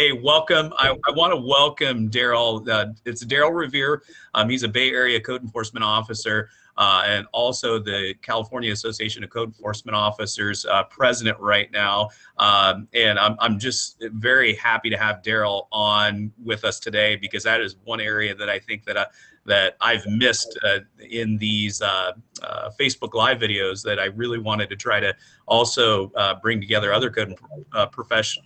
[0.00, 0.72] Hey, welcome.
[0.78, 2.66] I, I want to welcome Daryl.
[2.66, 4.02] Uh, it's Daryl Revere.
[4.32, 6.48] Um, he's a Bay Area code enforcement officer
[6.78, 12.08] uh, and also the California Association of Code Enforcement Officers uh, president right now.
[12.38, 17.42] Um, and I'm, I'm just very happy to have Daryl on with us today because
[17.42, 19.04] that is one area that I think that I,
[19.44, 20.78] that I've missed uh,
[21.10, 25.14] in these uh, uh, Facebook Live videos that I really wanted to try to
[25.46, 27.34] also uh, bring together other code
[27.74, 28.42] uh, profession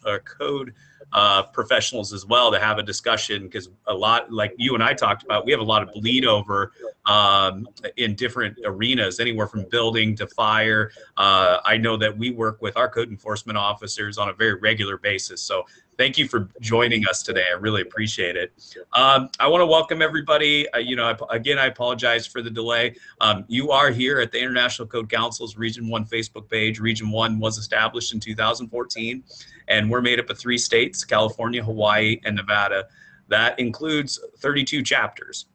[1.15, 4.93] uh, professionals as well to have a discussion because a lot like you and I
[4.93, 6.73] talked about, we have a lot of bleed over
[7.07, 10.91] um, in different arenas, anywhere from building to fire.
[11.17, 15.41] I know that we work with our code enforcement officers on a very regular basis,
[15.41, 15.65] so
[15.97, 17.45] thank you for joining us today.
[17.51, 18.53] I really appreciate it.
[18.93, 20.69] Um, I want to welcome everybody.
[20.71, 22.97] Uh, you know, I, again, I apologize for the delay.
[23.21, 26.81] Um, you are here at the International Code Council's Region 1 Facebook page.
[26.81, 29.23] Region 1 was established in 2014,
[29.69, 32.87] and we're made up of three states, California, Hawaii, and Nevada.
[33.29, 35.47] That includes 32 chapters.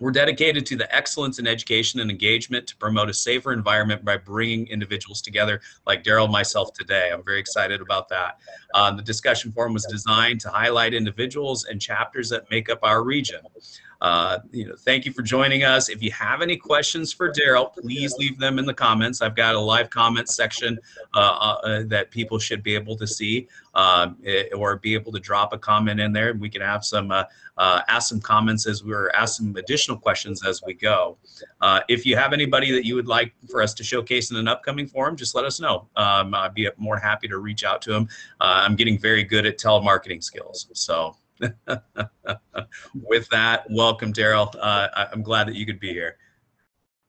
[0.00, 4.16] We're dedicated to the excellence in education and engagement to promote a safer environment by
[4.16, 7.10] bringing individuals together like Daryl myself today.
[7.12, 8.38] I'm very excited about that.
[8.74, 13.04] Uh, the discussion forum was designed to highlight individuals and chapters that make up our
[13.04, 13.40] region.
[14.00, 15.88] Uh, you know, thank you for joining us.
[15.88, 19.22] If you have any questions for Daryl, please leave them in the comments.
[19.22, 20.78] I've got a live comments section
[21.14, 25.20] uh, uh, that people should be able to see um, eh, or be able to
[25.20, 26.30] drop a comment in there.
[26.30, 27.24] and We can have some uh,
[27.56, 31.18] uh, ask some comments as we're ask some additional questions as we go.
[31.60, 34.48] Uh, if you have anybody that you would like for us to showcase in an
[34.48, 35.88] upcoming forum, just let us know.
[35.96, 38.08] Um, I'd be more happy to reach out to them.
[38.40, 41.16] I'm getting very good at telemarketing skills, so.
[42.94, 44.54] With that, welcome, Daryl.
[44.58, 46.16] Uh, I'm glad that you could be here.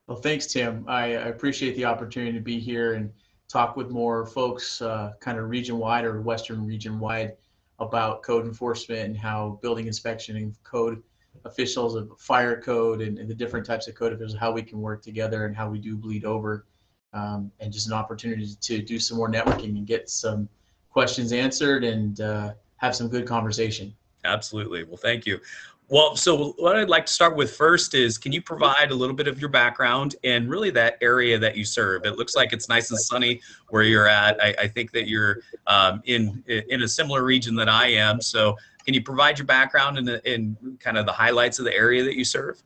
[0.07, 0.85] Well, thanks, Tim.
[0.87, 3.11] I, appreciate the opportunity to be here and
[3.47, 7.35] talk with more folks, uh, kind of region wide or Western region wide,
[7.79, 11.03] about code enforcement and how building inspection and code
[11.43, 14.79] officials of fire code and, and, the different types of code officials, how we can
[14.79, 16.65] work together and how we do bleed over,
[17.13, 20.47] um, and just an opportunity to do some more networking and get some
[20.89, 23.93] questions answered and uh, have some good conversation.
[24.23, 24.83] Absolutely.
[24.83, 25.39] Well, thank you.
[25.87, 29.15] Well, so what I'd like to start with first is can you provide a little
[29.15, 32.05] bit of your background and really that area that you serve?
[32.05, 34.41] It looks like it's nice and sunny where you're at.
[34.43, 38.19] I, I think that you're um, in in a similar region that I am.
[38.19, 42.15] So can you provide your background and, kind of the highlights of the area that
[42.15, 42.63] you serve?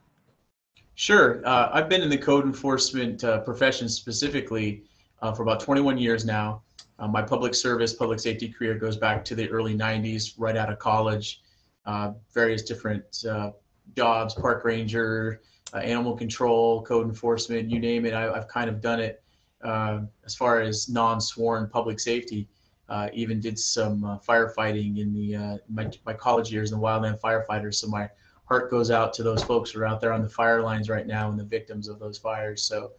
[0.96, 1.42] Sure.
[1.46, 4.84] Uh, I've been in the code enforcement uh, profession specifically
[5.22, 6.62] uh, for about 21 years now.
[7.00, 10.70] Uh, my public service, public safety career goes back to the early 90s, right out
[10.70, 11.42] of college
[12.34, 13.52] various different uh,
[13.96, 15.42] jobs, park ranger,
[15.74, 18.14] uh, animal control, code enforcement, you name it.
[18.14, 19.24] I, have kind of done it
[19.64, 22.48] uh, as far as non-sworn public safety.
[22.88, 27.76] Uh, even did some firefighting in the my, my college years in the wildland firefighters.
[27.76, 28.10] So my
[28.50, 31.06] heart goes out to those folks who are out there on the fire lines right
[31.06, 32.64] now and the victims of those fires.
[32.64, 32.92] So,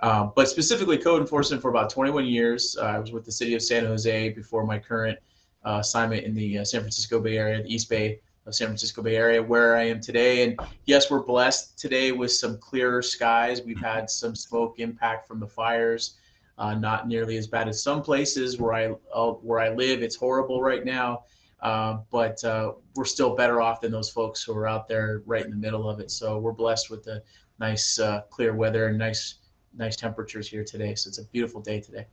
[0.00, 2.76] uh, but specifically code enforcement for about 21 years.
[2.80, 5.18] Uh, I was with the city of San Jose before my current
[5.66, 9.16] uh, assignment in the San Francisco Bay Area, the East Bay of San Francisco Bay
[9.16, 10.44] Area, where I am today.
[10.44, 13.62] And yes, we're blessed today with some clearer skies.
[13.62, 16.14] We've had some smoke impact from the fires,
[16.58, 20.02] uh, not nearly as bad as some places where I uh, where I live.
[20.02, 21.24] It's horrible right now,
[21.60, 25.44] uh, but uh, we're still better off than those folks who are out there right
[25.44, 26.10] in the middle of it.
[26.10, 27.22] So we're blessed with the
[27.58, 29.38] nice uh, clear weather and nice
[29.76, 30.94] nice temperatures here today.
[30.94, 32.06] So it's a beautiful day today.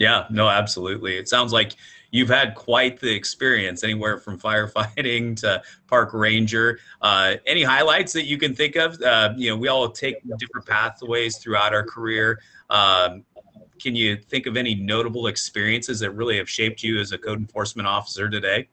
[0.00, 1.18] Yeah, no, absolutely.
[1.18, 1.76] It sounds like
[2.10, 6.80] you've had quite the experience, anywhere from firefighting to park ranger.
[7.02, 8.98] Uh, any highlights that you can think of?
[9.02, 12.40] Uh, you know, we all take different pathways throughout our career.
[12.70, 13.24] Um,
[13.78, 17.38] can you think of any notable experiences that really have shaped you as a code
[17.38, 18.68] enforcement officer today?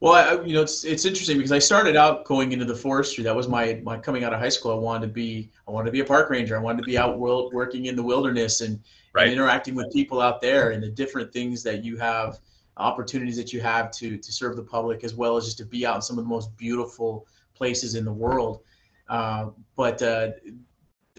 [0.00, 3.22] Well, I, you know, it's it's interesting because I started out going into the forestry.
[3.22, 4.72] That was my my coming out of high school.
[4.72, 6.56] I wanted to be I wanted to be a park ranger.
[6.56, 8.80] I wanted to be out world working in the wilderness and
[9.12, 9.24] right.
[9.24, 12.38] and interacting with people out there and the different things that you have,
[12.78, 15.84] opportunities that you have to to serve the public as well as just to be
[15.84, 18.60] out in some of the most beautiful places in the world.
[19.08, 20.30] Uh, but uh,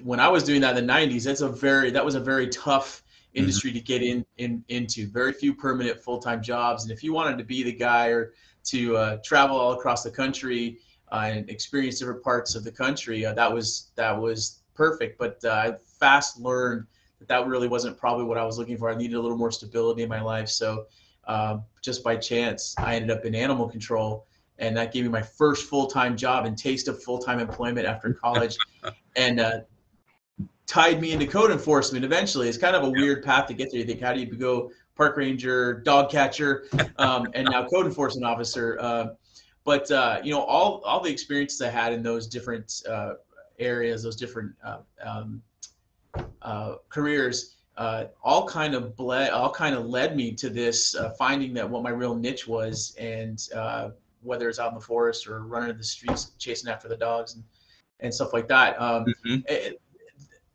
[0.04, 2.48] when I was doing that in the '90s, that's a very that was a very
[2.48, 3.40] tough mm-hmm.
[3.40, 3.80] industry mm-hmm.
[3.80, 5.08] to get in, in into.
[5.08, 8.34] Very few permanent full time jobs, and if you wanted to be the guy or
[8.66, 10.80] to uh, travel all across the country
[11.12, 15.18] uh, and experience different parts of the country, uh, that was that was perfect.
[15.18, 16.86] But uh, I fast learned
[17.20, 18.90] that that really wasn't probably what I was looking for.
[18.90, 20.50] I needed a little more stability in my life.
[20.50, 20.86] So
[21.26, 24.26] uh, just by chance, I ended up in animal control,
[24.58, 27.86] and that gave me my first full time job and taste of full time employment
[27.86, 28.58] after college,
[29.16, 29.60] and uh,
[30.66, 32.04] tied me into code enforcement.
[32.04, 33.80] Eventually, it's kind of a weird path to get there.
[33.80, 36.66] You think, how do you go park ranger, dog catcher,
[36.98, 38.78] um, and now code enforcement officer.
[38.82, 39.08] Uh,
[39.64, 43.14] but uh, you know, all all the experiences I had in those different uh,
[43.60, 45.42] areas, those different uh, um,
[46.42, 51.54] uh, careers, uh, all kind of bled, all kind of led me to this finding
[51.54, 53.40] that what my real niche was, and
[54.22, 57.36] whether it's out in the forest or running in the streets chasing after the dogs
[57.36, 57.44] and,
[58.02, 58.80] and stuff like that.
[58.82, 59.38] Um, mm-hmm.
[59.48, 59.82] it,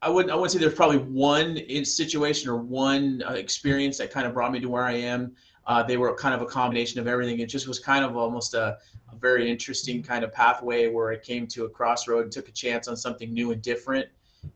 [0.05, 4.27] I wouldn't I wouldn't say there's probably one situation or one uh, experience that kind
[4.27, 5.35] of brought me to where I am.
[5.67, 7.39] Uh, they were kind of a combination of everything.
[7.39, 8.77] It just was kind of almost a,
[9.11, 12.53] a, very interesting kind of pathway where I came to a crossroad, and took a
[12.53, 14.07] chance on something new and different,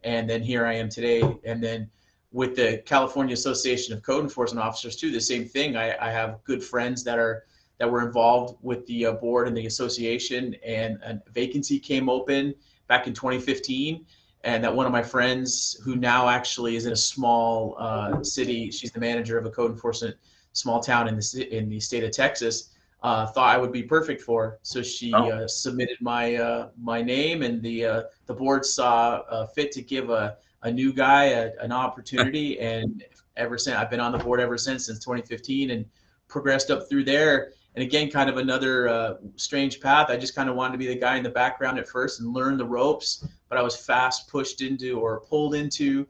[0.05, 1.23] and then here I am today.
[1.45, 1.91] And then
[2.33, 5.77] with the California Association of Code Enforcement Officers too, the same thing.
[5.77, 7.45] I, I have good friends that are
[7.79, 12.55] that were involved with the uh, board and the association, and a vacancy came open
[12.89, 14.05] back in 2015
[14.45, 18.71] and that one of my friends who now actually is in a small uh, city
[18.71, 20.17] she's the manager of a code enforcement
[20.53, 22.71] small town in the in the state of texas
[23.03, 25.29] uh, thought i would be perfect for so she oh.
[25.31, 29.83] uh, submitted my uh, my name and the uh, the board saw uh, fit to
[29.83, 33.05] give a, a new guy a, an opportunity and
[33.37, 35.85] ever since i've been on the board ever since since 2015 and
[36.29, 40.11] progressed up through there and again, kind of another uh, strange path.
[40.11, 42.35] I just kind of wanted to be the guy in the background at first and
[42.35, 46.05] learn the ropes, but I was fast pushed into or pulled into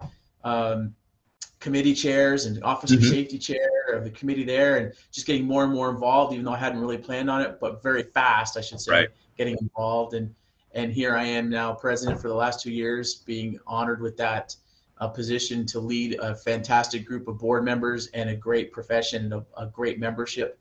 [0.45, 0.95] um,
[1.61, 3.11] committee chairs and officer mm-hmm.
[3.11, 6.53] safety chair of the committee there, and just getting more and more involved, even though
[6.53, 9.09] I hadn't really planned on it, but very fast, I should say, right.
[9.37, 10.15] getting involved.
[10.15, 10.35] And
[10.73, 14.55] and here I am now, president for the last two years, being honored with that
[15.01, 19.45] uh, position to lead a fantastic group of board members and a great profession, a,
[19.57, 20.59] a great membership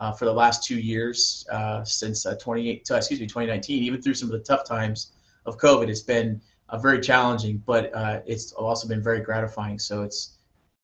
[0.00, 3.82] uh, for the last two years uh, since uh, 28, uh, excuse me, 2019.
[3.82, 5.12] Even through some of the tough times
[5.46, 9.78] of COVID, it's been uh, very challenging, but uh, it's also been very gratifying.
[9.78, 10.35] So it's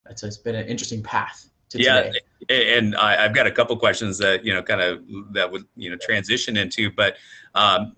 [0.08, 1.48] it's, it's been an interesting path.
[1.74, 2.10] yeah,
[2.48, 2.78] today.
[2.78, 5.02] and I, have got a couple questions that you know kind of
[5.32, 7.16] that would you know transition into, but.
[7.54, 7.96] Um,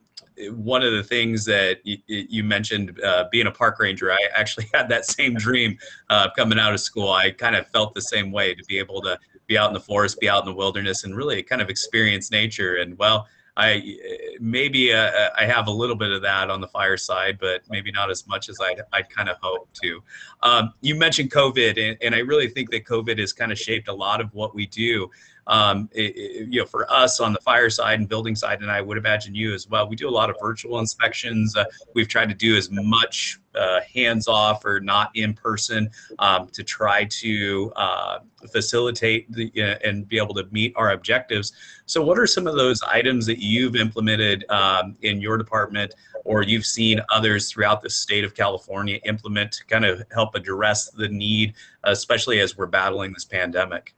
[0.51, 4.69] one of the things that you, you mentioned uh, being a park ranger i actually
[4.75, 5.79] had that same dream
[6.11, 9.01] uh, coming out of school i kind of felt the same way to be able
[9.01, 9.17] to
[9.47, 12.31] be out in the forest, be out in the wilderness, and really kind of experience
[12.31, 12.77] nature.
[12.77, 13.97] And well, I
[14.41, 17.63] maybe uh, uh, I have a little bit of that on the fire side, but
[17.69, 20.03] maybe not as much as I'd, I'd kind of hope to.
[20.43, 23.89] Um, you mentioned COVID, and, and I really think that COVID has kind of shaped
[23.89, 25.09] a lot of what we do
[25.47, 28.71] um, it, it, you know, for us on the fire side and building side, and
[28.71, 31.57] I would imagine you as well, we do a lot of virtual inspections.
[31.57, 31.65] Uh,
[31.95, 35.89] we've tried to do as much uh, hands off or not in person
[36.19, 38.19] um, to try to uh,
[38.51, 41.53] facilitate the, uh, and be able to meet our objectives.
[41.87, 45.95] So, what are some of those items that you've implemented um, in your department?
[46.27, 50.89] Or you've seen others throughout the state of California implement to kind of help address
[50.89, 51.53] the need,
[51.83, 53.95] especially as we're battling this pandemic?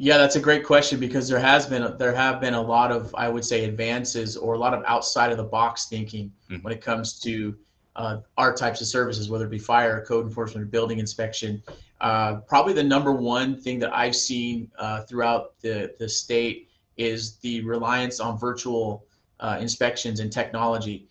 [0.00, 3.12] Yeah, that's a great question because there has been there have been a lot of
[3.16, 6.62] I would say advances or a lot of outside of the box thinking mm-hmm.
[6.62, 7.56] when it comes to
[7.96, 11.60] uh, our types of services, whether it be fire, code enforcement, or building inspection.
[12.00, 17.38] Uh, probably the number one thing that I've seen uh, throughout the the state is
[17.38, 19.04] the reliance on virtual
[19.40, 21.08] uh, inspections and technology.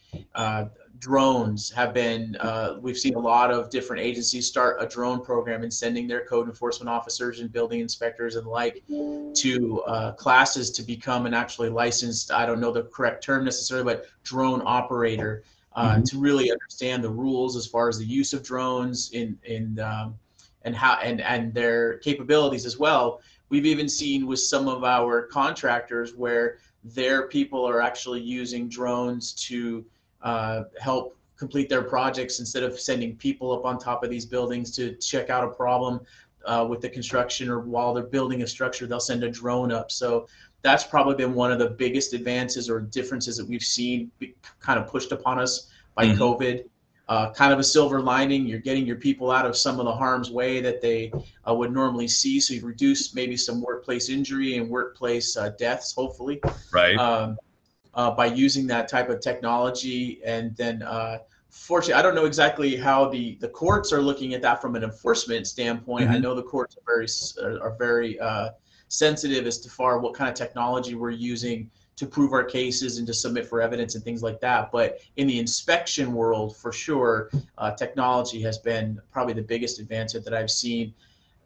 [0.99, 5.63] Drones have been uh, we've seen a lot of different agencies start a drone program
[5.63, 10.71] and sending their code enforcement officers and building inspectors and the like to uh, classes
[10.71, 15.43] to become an actually licensed i don't know the correct term necessarily but drone operator
[15.75, 16.03] uh, mm-hmm.
[16.03, 20.17] to really understand the rules as far as the use of drones in in um,
[20.63, 25.23] and how and and their capabilities as well we've even seen with some of our
[25.23, 29.85] contractors where their people are actually using drones to
[30.21, 34.75] uh, help complete their projects instead of sending people up on top of these buildings
[34.75, 35.99] to check out a problem
[36.45, 39.91] uh, with the construction or while they're building a structure, they'll send a drone up.
[39.91, 40.27] So
[40.61, 44.11] that's probably been one of the biggest advances or differences that we've seen
[44.59, 46.21] kind of pushed upon us by mm-hmm.
[46.21, 46.65] COVID.
[47.09, 48.45] Uh, kind of a silver lining.
[48.45, 51.13] You're getting your people out of some of the harm's way that they
[51.47, 52.37] uh, would normally see.
[52.41, 56.41] So you've reduced maybe some workplace injury and workplace uh, deaths, hopefully.
[56.73, 56.97] Right.
[56.97, 57.37] Um,
[57.97, 60.21] uh, by using that type of technology.
[60.23, 61.17] And then, uh,
[61.49, 64.83] fortunately, I don't know exactly how the, the courts are looking at that from an
[64.83, 66.05] enforcement standpoint.
[66.05, 66.13] Mm-hmm.
[66.13, 67.07] I know the courts are very
[67.59, 68.51] are very uh,
[68.87, 73.07] sensitive as to far what kind of technology we're using to prove our cases and
[73.07, 74.71] to submit for evidence and things like that.
[74.71, 80.23] But in the inspection world, for sure, uh, technology has been probably the biggest advancement
[80.25, 80.93] that I've seen.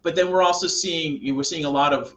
[0.03, 2.13] But then we're also seeing you know, we're seeing a lot of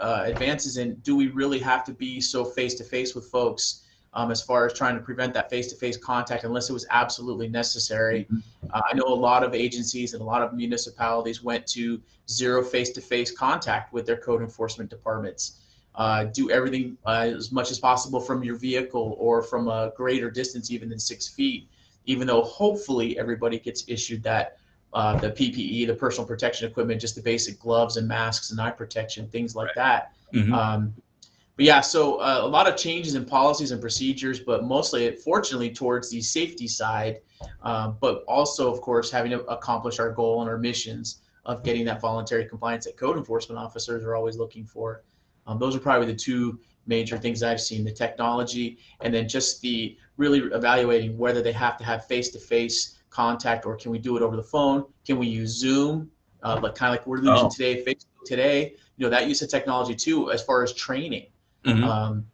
[0.00, 3.84] uh, advances in do we really have to be so face to face with folks
[4.14, 8.24] um, as far as trying to prevent that face-to-face contact unless it was absolutely necessary.
[8.24, 8.66] Mm-hmm.
[8.72, 12.62] Uh, I know a lot of agencies and a lot of municipalities went to zero
[12.62, 15.60] face-to-face contact with their code enforcement departments.
[15.94, 20.30] Uh, do everything uh, as much as possible from your vehicle or from a greater
[20.30, 21.68] distance, even than six feet.
[22.06, 24.57] Even though hopefully everybody gets issued that
[24.92, 28.70] uh, the PPE, the personal protection equipment, just the basic gloves and masks and eye
[28.70, 29.74] protection, things like right.
[29.76, 30.12] that.
[30.34, 30.54] Mm-hmm.
[30.54, 30.94] Um,
[31.56, 35.70] but yeah, so uh, a lot of changes in policies and procedures, but mostly, fortunately,
[35.70, 37.20] towards the safety side,
[37.62, 41.84] uh, but also, of course, having to accomplish our goal and our missions of getting
[41.86, 45.02] that voluntary compliance that code enforcement officers are always looking for.
[45.48, 49.60] Um, those are probably the two major things I've seen: the technology, and then just
[49.60, 54.22] the really evaluating whether they have to have face-to-face contact or can we do it
[54.22, 54.84] over the phone?
[55.06, 56.10] Can we use Zoom,
[56.42, 57.50] uh, like kind of like we're using oh.
[57.50, 58.74] today, Facebook today?
[58.96, 61.26] You know that use of technology too, as far as training
[61.64, 61.84] Mm-hmm.
[61.84, 62.26] Um,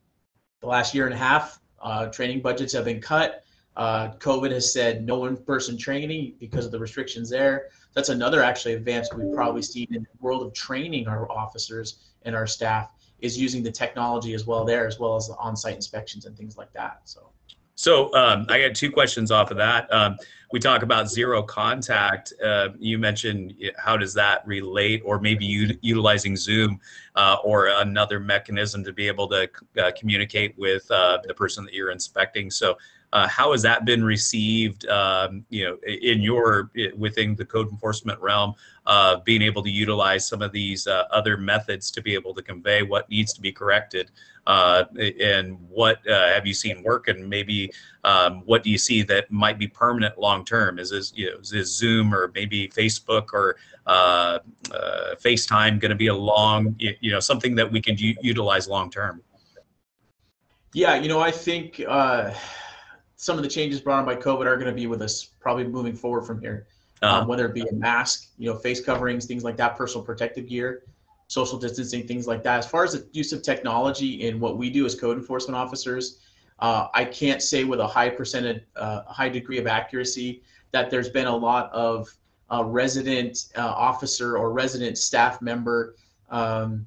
[0.60, 3.42] the last year and a half, uh, training budgets have been cut.
[3.76, 7.68] Uh, COVID has said no in-person training because of the restrictions there.
[7.94, 12.34] That's another actually advance we've probably seen in the world of training our officers and
[12.36, 16.24] our staff is using the technology as well there, as well as the on-site inspections
[16.24, 17.00] and things like that.
[17.04, 17.30] So.
[17.74, 19.92] So um, I got two questions off of that.
[19.92, 20.16] Um,
[20.52, 22.32] we talk about zero contact.
[22.42, 26.78] Uh, you mentioned how does that relate, or maybe u- utilizing Zoom
[27.16, 29.48] uh, or another mechanism to be able to
[29.82, 32.50] uh, communicate with uh, the person that you're inspecting.
[32.50, 32.78] So
[33.14, 34.86] uh, how has that been received?
[34.88, 38.54] Um, you know, in your within the code enforcement realm,
[38.86, 42.42] uh, being able to utilize some of these uh, other methods to be able to
[42.42, 44.10] convey what needs to be corrected,
[44.48, 44.84] uh,
[45.20, 49.30] and what uh, have you seen work, and maybe um, what do you see that
[49.30, 50.80] might be permanent long term?
[50.80, 53.56] Is this you know is this Zoom or maybe Facebook or
[53.86, 54.40] uh,
[55.24, 58.90] FaceTime going to be a long you know something that we can u- utilize long
[58.90, 59.22] term?
[60.72, 61.80] Yeah, you know, I think
[63.16, 65.64] some of the changes brought on by COVID are going to be with us probably
[65.64, 66.66] moving forward from here.
[67.02, 67.20] Uh-huh.
[67.20, 70.48] Um, whether it be a mask, you know, face coverings, things like that, personal protective
[70.48, 70.84] gear,
[71.28, 72.58] social distancing, things like that.
[72.58, 76.20] As far as the use of technology in what we do as code enforcement officers,
[76.60, 81.08] uh, I can't say with a high percentage, uh, high degree of accuracy that there's
[81.08, 82.08] been a lot of
[82.50, 85.96] uh, resident uh, officer or resident staff member
[86.30, 86.86] um,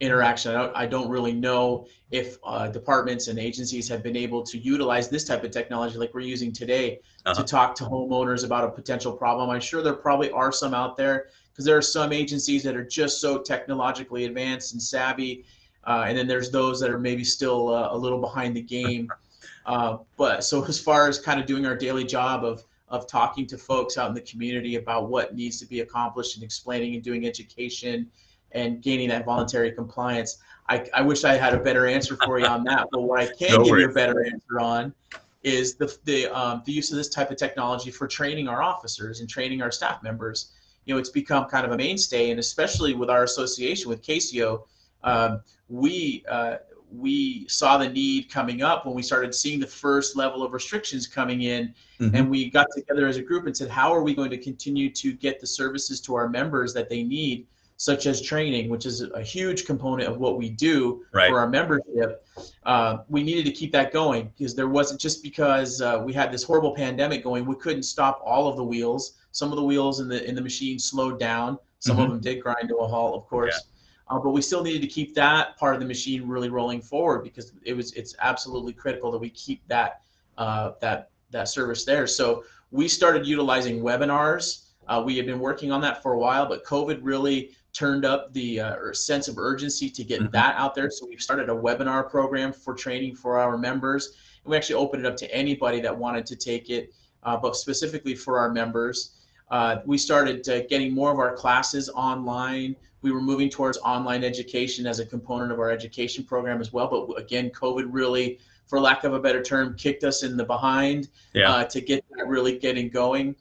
[0.00, 0.54] interaction.
[0.54, 4.58] I don't, I don't really know if uh, departments and agencies have been able to
[4.58, 7.42] utilize this type of technology like we're using today uh-huh.
[7.42, 9.50] to talk to homeowners about a potential problem.
[9.50, 12.84] I'm sure there probably are some out there because there are some agencies that are
[12.84, 15.44] just so technologically advanced and savvy.
[15.84, 19.08] Uh, and then there's those that are maybe still uh, a little behind the game.
[19.64, 23.46] Uh, but so as far as kind of doing our daily job of of talking
[23.48, 27.02] to folks out in the community about what needs to be accomplished and explaining and
[27.02, 28.08] doing education
[28.52, 30.38] and gaining that voluntary compliance.
[30.68, 33.26] I, I wish I had a better answer for you on that, but what I
[33.26, 34.94] can no give you a better answer on
[35.42, 39.20] is the the um, the use of this type of technology for training our officers
[39.20, 40.52] and training our staff members.
[40.84, 44.62] You know, it's become kind of a mainstay, and especially with our association with CACEO,
[45.04, 46.56] um, we uh,
[46.92, 51.06] we saw the need coming up when we started seeing the first level of restrictions
[51.06, 52.14] coming in, mm-hmm.
[52.14, 54.90] and we got together as a group and said, how are we going to continue
[54.90, 57.46] to get the services to our members that they need
[57.78, 61.28] such as training, which is a huge component of what we do right.
[61.28, 62.26] for our membership.
[62.64, 66.32] Uh, we needed to keep that going because there wasn't just because uh, we had
[66.32, 69.18] this horrible pandemic going, we couldn't stop all of the wheels.
[69.32, 71.58] Some of the wheels in the in the machine slowed down.
[71.80, 72.04] Some mm-hmm.
[72.04, 73.54] of them did grind to a halt, of course.
[73.54, 74.16] Yeah.
[74.16, 77.24] Uh, but we still needed to keep that part of the machine really rolling forward
[77.24, 80.00] because it was it's absolutely critical that we keep that
[80.38, 82.06] uh, that that service there.
[82.06, 84.62] So we started utilizing webinars.
[84.88, 88.32] Uh, we had been working on that for a while, but COVID really turned up
[88.32, 90.30] the uh, sense of urgency to get mm-hmm.
[90.30, 90.90] that out there.
[90.90, 94.14] So we've started a webinar program for training for our members.
[94.44, 97.54] And we actually opened it up to anybody that wanted to take it, uh, but
[97.54, 99.16] specifically for our members.
[99.50, 102.74] Uh, we started uh, getting more of our classes online.
[103.02, 106.88] We were moving towards online education as a component of our education program as well.
[106.88, 111.08] But again, COVID really, for lack of a better term, kicked us in the behind
[111.34, 111.52] yeah.
[111.52, 113.36] Uh, to get that really getting going.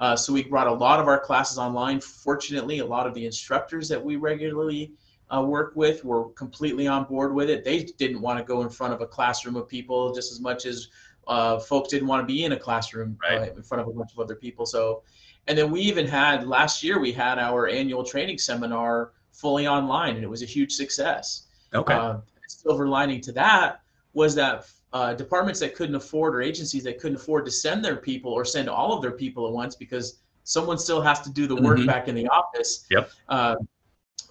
[0.00, 2.00] Uh, so we brought a lot of our classes online.
[2.00, 4.92] Fortunately, a lot of the instructors that we regularly
[5.30, 7.64] uh, work with were completely on board with it.
[7.64, 10.64] They didn't want to go in front of a classroom of people just as much
[10.64, 10.88] as
[11.28, 13.56] uh, folks didn't want to be in a classroom uh, right.
[13.56, 14.64] in front of a bunch of other people.
[14.64, 15.02] So,
[15.46, 20.16] and then we even had last year we had our annual training seminar fully online,
[20.16, 21.46] and it was a huge success.
[21.74, 21.94] Okay.
[21.94, 26.98] Uh, silver lining to that was that uh, departments that couldn't afford or agencies that
[26.98, 30.20] couldn't afford to send their people or send all of their people at once because
[30.44, 31.86] someone still has to do the work mm-hmm.
[31.86, 32.86] back in the office.
[32.90, 33.10] Yep.
[33.28, 33.56] Uh,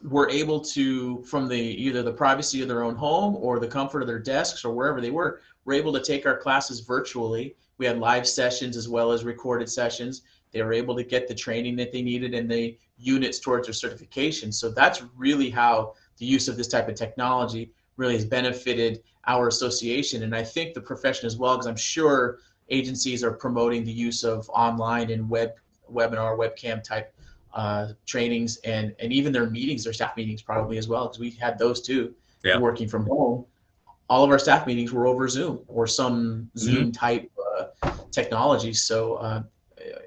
[0.03, 4.01] were able to, from the either the privacy of their own home or the comfort
[4.01, 7.55] of their desks or wherever they were, were able to take our classes virtually.
[7.77, 10.21] We had live sessions as well as recorded sessions.
[10.51, 13.73] They were able to get the training that they needed and the units towards their
[13.73, 14.51] certification.
[14.51, 19.47] So that's really how the use of this type of technology really has benefited our
[19.47, 20.23] association.
[20.23, 22.39] And I think the profession as well, because I'm sure
[22.69, 25.51] agencies are promoting the use of online and web
[25.91, 27.13] webinar, webcam type
[27.53, 31.31] uh, trainings, and and even their meetings, their staff meetings probably as well, because we
[31.31, 32.15] had those too.
[32.43, 32.57] Yeah.
[32.57, 33.45] Working from home,
[34.09, 36.59] all of our staff meetings were over Zoom or some mm-hmm.
[36.59, 38.73] Zoom type uh, technology.
[38.73, 39.43] So uh,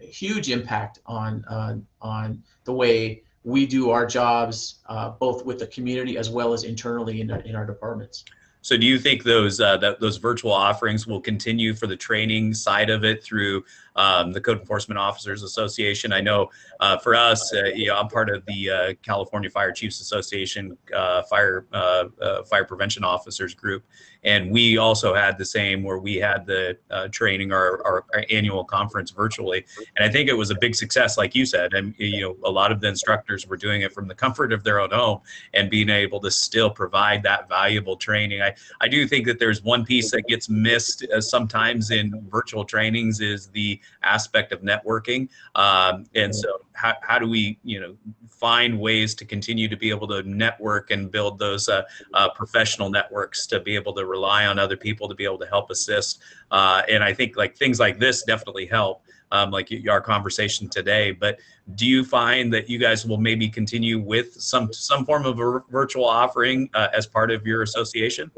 [0.01, 5.67] huge impact on uh, on the way we do our jobs, uh, both with the
[5.67, 8.25] community as well as internally in our, in our departments.
[8.61, 12.55] So, do you think those uh, that those virtual offerings will continue for the training
[12.55, 13.65] side of it through
[13.97, 16.13] um, the Code Enforcement Officers Association.
[16.13, 19.73] I know uh, for us, uh, you know, I'm part of the uh, California Fire
[19.73, 22.05] Chiefs Association uh, Fire uh,
[22.45, 23.85] Fire Prevention Officers Group,
[24.25, 26.79] and we also had the same where we had the
[27.11, 29.65] training our, our, our, annual conference virtually,
[29.97, 31.75] and I think it was a big success, like you said.
[31.75, 34.65] And you know, a lot of the instructors were doing it from the comfort of
[34.65, 35.21] their own home
[35.55, 38.43] and being able to still provide that valuable training.
[38.43, 43.21] I I do think that there's one piece that gets missed sometimes in virtual trainings
[43.21, 45.29] is the aspect of networking.
[45.55, 47.97] Um, and so, how, how do we, you know,
[48.29, 51.83] find ways to continue to be able to network and build those uh,
[52.15, 55.47] uh, professional networks to be able to rely on other people to be able to
[55.47, 56.21] help assist?
[56.51, 59.03] Uh, and I think like things like this definitely help.
[59.31, 61.11] Um, like our conversation today.
[61.11, 61.39] But
[61.75, 65.61] do you find that you guys will maybe continue with some some form of a
[65.71, 68.31] virtual offering uh, as part of your association?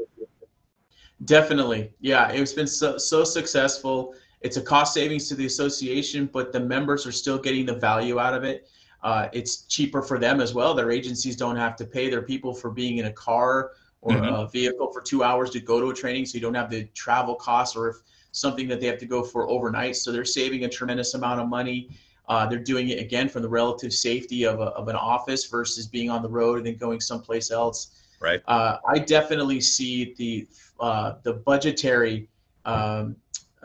[1.23, 2.29] Definitely, yeah.
[2.29, 4.15] It's been so so successful.
[4.45, 8.19] It's a cost savings to the association, but the members are still getting the value
[8.19, 8.69] out of it.
[9.01, 10.75] Uh, it's cheaper for them as well.
[10.75, 13.71] Their agencies don't have to pay their people for being in a car
[14.01, 14.35] or mm-hmm.
[14.35, 16.83] a vehicle for two hours to go to a training, so you don't have the
[16.93, 17.95] travel costs or if
[18.33, 19.95] something that they have to go for overnight.
[19.95, 21.89] So they're saving a tremendous amount of money.
[22.29, 25.87] Uh, they're doing it again from the relative safety of, a, of an office versus
[25.87, 28.03] being on the road and then going someplace else.
[28.21, 28.43] Right.
[28.47, 30.47] Uh, I definitely see the
[30.79, 32.27] uh, the budgetary
[32.65, 33.15] um,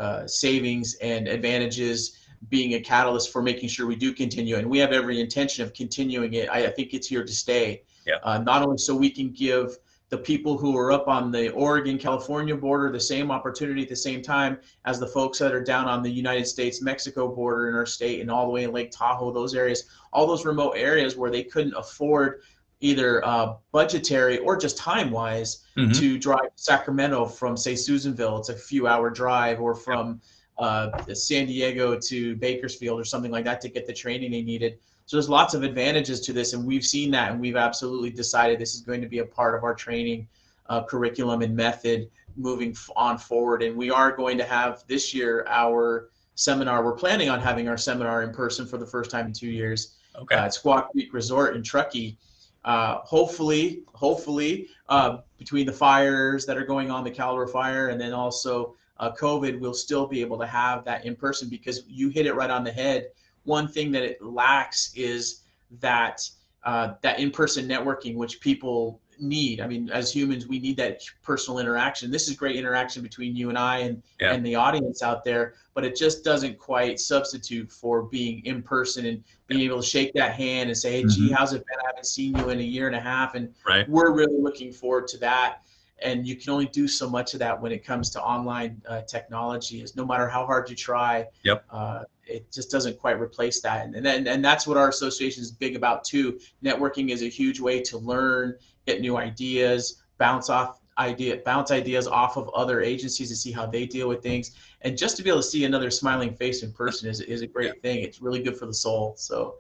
[0.00, 2.16] uh, savings and advantages
[2.48, 4.56] being a catalyst for making sure we do continue.
[4.56, 6.48] And we have every intention of continuing it.
[6.48, 7.82] I, I think it's here to stay.
[8.06, 8.14] Yeah.
[8.22, 9.76] Uh, not only so we can give
[10.08, 13.94] the people who are up on the Oregon California border the same opportunity at the
[13.94, 17.74] same time as the folks that are down on the United States Mexico border in
[17.76, 21.16] our state and all the way in Lake Tahoe, those areas, all those remote areas
[21.16, 22.40] where they couldn't afford
[22.80, 25.92] either uh, budgetary or just time wise mm-hmm.
[25.92, 28.38] to drive to Sacramento from say Susanville.
[28.38, 30.20] It's a few hour drive, or from
[30.58, 34.78] uh, San Diego to Bakersfield or something like that to get the training they needed.
[35.06, 38.58] So there's lots of advantages to this, and we've seen that, and we've absolutely decided
[38.58, 40.28] this is going to be a part of our training
[40.68, 43.62] uh, curriculum and method moving on forward.
[43.62, 46.84] And we are going to have this year our seminar.
[46.84, 49.96] We're planning on having our seminar in person for the first time in two years
[50.16, 50.36] okay.
[50.36, 52.16] uh, at Squaw Creek Resort in Truckee
[52.64, 58.00] uh, hopefully, hopefully, uh, between the fires that are going on, the Caldor fire, and
[58.00, 62.10] then also uh, COVID, we'll still be able to have that in person because you
[62.10, 63.08] hit it right on the head.
[63.44, 65.42] One thing that it lacks is
[65.80, 66.20] that
[66.64, 69.60] uh, that in-person networking, which people need.
[69.60, 72.10] I mean, as humans, we need that personal interaction.
[72.10, 74.32] This is great interaction between you and I and yeah.
[74.32, 79.06] and the audience out there, but it just doesn't quite substitute for being in person
[79.06, 81.26] and being able to shake that hand and say, "Hey, mm-hmm.
[81.28, 81.78] gee, how's it been?
[81.84, 83.88] I haven't seen you in a year and a half." And right.
[83.88, 85.62] we're really looking forward to that.
[86.02, 89.02] And you can only do so much of that when it comes to online uh,
[89.02, 89.82] technology.
[89.82, 91.64] Is no matter how hard you try, yep.
[91.70, 93.84] Uh, it just doesn't quite replace that.
[93.84, 96.38] And, and and that's what our association is big about too.
[96.64, 98.56] Networking is a huge way to learn
[98.90, 103.66] get new ideas, bounce off idea, bounce ideas off of other agencies to see how
[103.66, 106.72] they deal with things, and just to be able to see another smiling face in
[106.72, 107.80] person is is a great yeah.
[107.82, 108.02] thing.
[108.02, 109.14] It's really good for the soul.
[109.16, 109.56] So,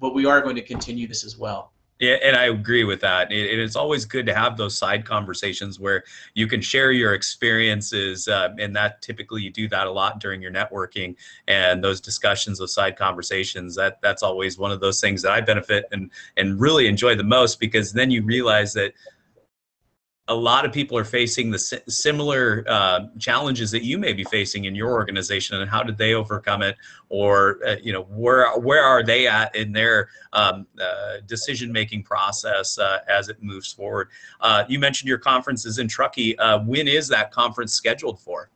[0.00, 1.73] but we are going to continue this as well.
[2.00, 3.30] Yeah, and I agree with that.
[3.30, 6.02] It, it's always good to have those side conversations where
[6.34, 10.42] you can share your experiences, uh, and that typically you do that a lot during
[10.42, 11.14] your networking
[11.46, 13.76] and those discussions, those side conversations.
[13.76, 17.24] That that's always one of those things that I benefit and and really enjoy the
[17.24, 18.92] most because then you realize that
[20.28, 24.64] a lot of people are facing the similar uh, challenges that you may be facing
[24.64, 26.76] in your organization and how did they overcome it?
[27.10, 32.04] Or uh, you know where where are they at in their um, uh, decision making
[32.04, 34.08] process uh, as it moves forward?
[34.40, 36.36] Uh, you mentioned your conference is in truckee.
[36.38, 38.48] Uh, when is that conference scheduled for?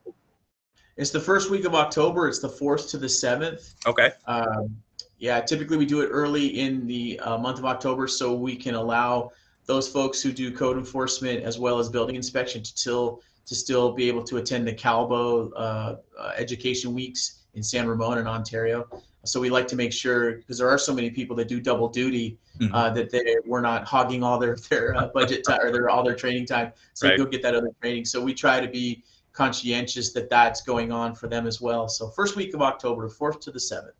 [0.97, 2.29] It's the first week of october.
[2.29, 4.13] It's the 4th to the 7th okay.
[4.27, 4.75] Um,
[5.19, 9.31] yeah typically we do it early in the month of october so we can allow
[9.69, 13.93] those folks who do code enforcement as well as building inspection to still to still
[13.93, 18.87] be able to attend the Calbo uh, uh, Education Weeks in San Ramon and Ontario.
[19.25, 21.89] So we like to make sure because there are so many people that do double
[21.89, 22.71] duty Mhm.
[22.75, 26.03] uh, that they we're not hogging all their their uh, budget time or their all
[26.03, 27.17] their training time, so Right.
[27.19, 28.05] go get that other training.
[28.07, 31.89] So we try to be conscientious that that's going on for them as well.
[31.89, 33.95] So first week of October, fourth to the seventh.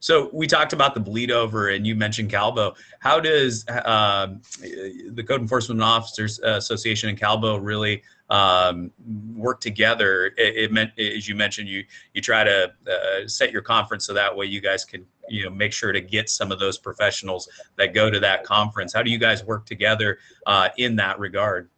[0.00, 2.76] So we talked about the bleed over, and you mentioned Calbo.
[3.00, 8.92] How does um, the Code Enforcement Officers Association and Calbo really um,
[9.34, 10.26] work together?
[10.36, 14.12] It, it meant, as you mentioned, you you try to uh, set your conference so
[14.14, 17.48] that way you guys can you know make sure to get some of those professionals
[17.76, 18.92] that go to that conference.
[18.92, 21.70] How do you guys work together uh, in that regard?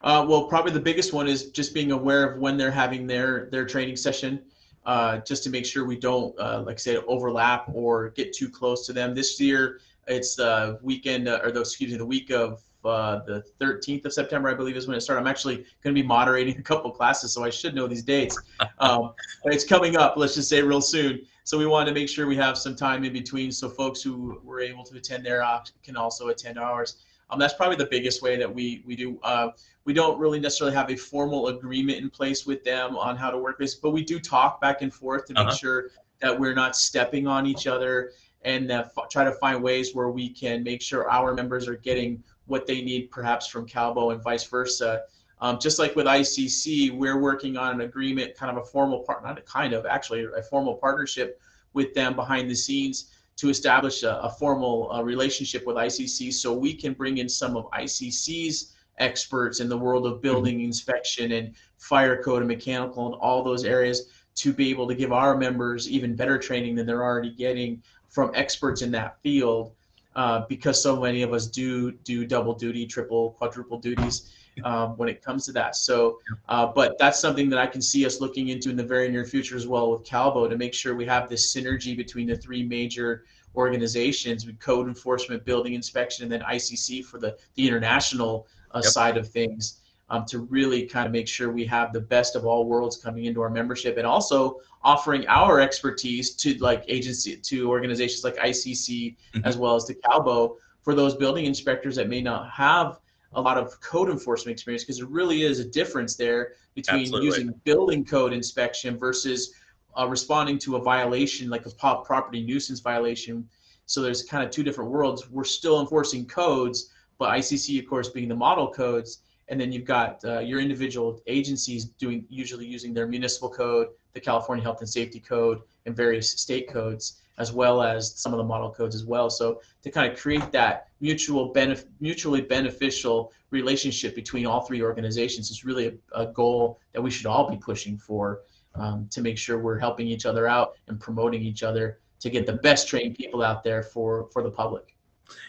[0.00, 3.48] Uh, well, probably the biggest one is just being aware of when they're having their
[3.50, 4.40] their training session,
[4.86, 8.48] uh, just to make sure we don't, uh, like I said, overlap or get too
[8.48, 9.14] close to them.
[9.14, 13.44] This year, it's the weekend, uh, or the excuse me, the week of uh, the
[13.60, 15.20] 13th of September, I believe, is when it started.
[15.20, 18.38] I'm actually going to be moderating a couple classes, so I should know these dates.
[18.80, 19.12] Um,
[19.42, 20.16] but it's coming up.
[20.16, 21.26] Let's just say real soon.
[21.42, 24.40] So we wanted to make sure we have some time in between, so folks who
[24.44, 26.98] were able to attend their opt can also attend ours.
[27.30, 29.18] Um, that's probably the biggest way that we we do.
[29.22, 29.50] Uh,
[29.84, 33.38] we don't really necessarily have a formal agreement in place with them on how to
[33.38, 35.56] work this, but we do talk back and forth to make Uh-huh.
[35.56, 38.12] sure that we're not stepping on each other
[38.42, 41.76] and that f- try to find ways where we can make sure our members are
[41.76, 45.02] getting what they need, perhaps from Calbo and vice versa.
[45.40, 49.22] Um, just like with ICC, we're working on an agreement, kind of a formal part,
[49.24, 51.40] not a kind of, actually a formal partnership
[51.74, 56.52] with them behind the scenes to establish a, a formal uh, relationship with ICC so
[56.52, 61.54] we can bring in some of ICC's experts in the world of building inspection and
[61.78, 65.88] fire code and mechanical and all those areas to be able to give our members
[65.88, 69.72] even better training than they're already getting from experts in that field
[70.16, 74.32] uh, because so many of us do do double duty triple quadruple duties
[74.64, 76.18] um, when it comes to that so
[76.48, 79.24] uh, but that's something that i can see us looking into in the very near
[79.24, 82.62] future as well with calbo to make sure we have this synergy between the three
[82.62, 83.24] major
[83.56, 88.84] organizations with code enforcement building inspection and then icc for the the international uh, Yep.
[88.84, 92.46] side of things um, to really kind of make sure we have the best of
[92.46, 97.68] all worlds coming into our membership and also offering our expertise to like agency to
[97.68, 99.44] organizations like ICC Mhm.
[99.44, 103.00] as well as to Calbo for those building inspectors that may not have
[103.32, 107.26] a lot of code enforcement experience because there really is a difference there between Absolutely.
[107.26, 109.54] using building code inspection versus
[109.98, 113.46] uh, responding to a violation like a pop property nuisance violation
[113.86, 118.08] so there's kind of two different worlds we're still enforcing codes but ICC of course
[118.08, 122.92] being the model codes and then you've got uh, your individual agencies doing usually using
[122.92, 127.82] their municipal code, the California Health and Safety Code, and various state codes, as well
[127.82, 129.28] as some of the model codes as well.
[129.30, 135.50] So to kind of create that mutual benef- mutually beneficial relationship between all three organizations
[135.50, 138.42] is really a, a goal that we should all be pushing for
[138.74, 142.46] um, to make sure we're helping each other out and promoting each other to get
[142.46, 144.97] the best trained people out there for for the public.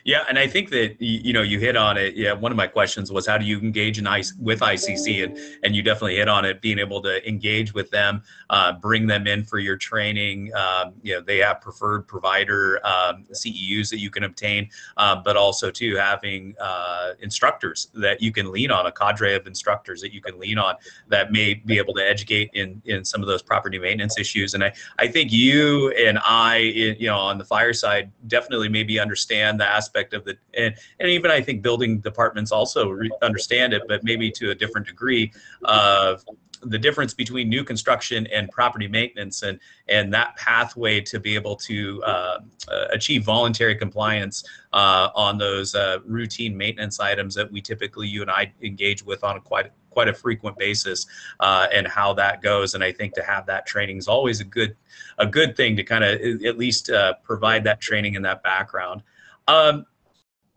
[0.03, 2.15] Yeah, and I think that you know you hit on it.
[2.15, 4.05] Yeah, one of my questions was how do you engage in
[4.39, 6.61] with ICC, and and you definitely hit on it.
[6.61, 10.51] Being able to engage with them, uh, bring them in for your training.
[10.55, 15.37] Um, you know, they have preferred provider um, CEUs that you can obtain, uh, but
[15.37, 20.13] also too having uh, instructors that you can lean on, a cadre of instructors that
[20.13, 20.75] you can lean on
[21.07, 24.53] that may be able to educate in in some of those property maintenance issues.
[24.53, 28.99] And I I think you and I, you know, on the fire side, definitely maybe
[28.99, 33.73] understand the aspect of the and and even I think building departments also re- understand
[33.73, 35.31] it, but maybe to a different degree
[35.63, 36.23] of
[36.63, 41.55] the difference between new construction and property maintenance and and that pathway to be able
[41.55, 47.61] to uh, uh, achieve voluntary compliance uh, on those uh, routine maintenance items that we
[47.61, 51.05] typically you and I engage with on a quite quite a frequent basis
[51.39, 52.73] uh, and how that goes.
[52.73, 54.75] And I think to have that training is always a good
[55.17, 59.01] a good thing to kind of at least uh, provide that training and that background
[59.49, 59.85] um,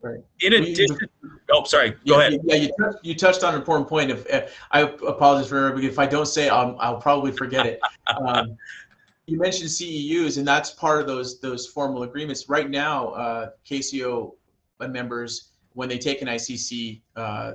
[0.00, 0.18] Right.
[0.40, 0.98] in We- addition
[1.52, 4.10] oh sorry go yeah, ahead Yeah, you touched, you touched on an important point.
[4.10, 7.80] If uh, I apologize for everybody, if I don't say, I'll, I'll probably forget it.
[8.26, 8.56] Um,
[9.28, 12.48] you mentioned CEUs, and that's part of those those formal agreements.
[12.48, 14.32] Right now, uh, CACEO
[14.80, 17.52] members, when they take an ICC uh,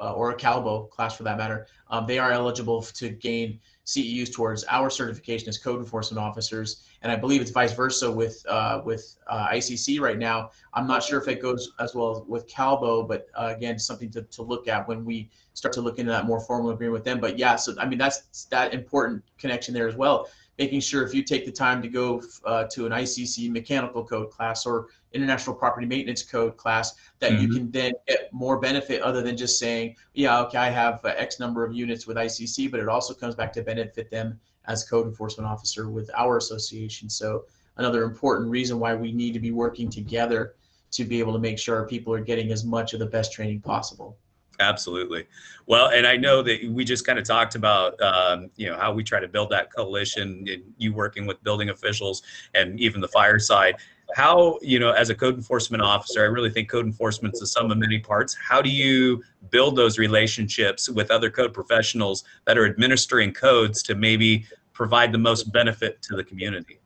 [0.00, 4.30] uh, or a Calbo class for that matter, um, they are eligible to gain CEUs
[4.30, 6.82] towards our certification as code enforcement officers.
[7.00, 10.50] And I believe it's vice versa with uh, with uh, ICC right now.
[10.74, 14.22] I'm not sure if it goes as well with Calbo, but uh, again, something to,
[14.22, 17.18] to look at when we start to look into that more formal agreement with them.
[17.18, 20.28] But yeah, so I mean that's that important connection there as well.
[20.58, 24.30] Making sure if you take the time to go uh, to an ICC mechanical code
[24.30, 27.42] class or international property maintenance code class, that mm-hmm.
[27.42, 31.14] you can then get more benefit other than just saying, yeah, okay, I have uh,
[31.16, 34.84] X number of units with ICC, but it also comes back to benefit them as
[34.84, 37.08] code enforcement officer with our association.
[37.08, 37.44] So
[37.76, 40.54] another important reason why we need to be working together
[40.90, 43.32] to be able to make sure our people are getting as much of the best
[43.32, 44.16] training possible.
[44.60, 45.26] Absolutely.
[45.66, 48.92] Well, and I know that we just kind of talked about, um, you know, how
[48.92, 50.46] we try to build that coalition
[50.78, 52.22] you working with building officials
[52.54, 53.76] and even the fire side.
[54.14, 57.46] How, you know, as a code enforcement officer, I really think code enforcement is the
[57.46, 58.34] sum of many parts.
[58.34, 63.94] How do you build those relationships with other code professionals that are administering codes to
[63.94, 66.80] maybe provide the most benefit to the community?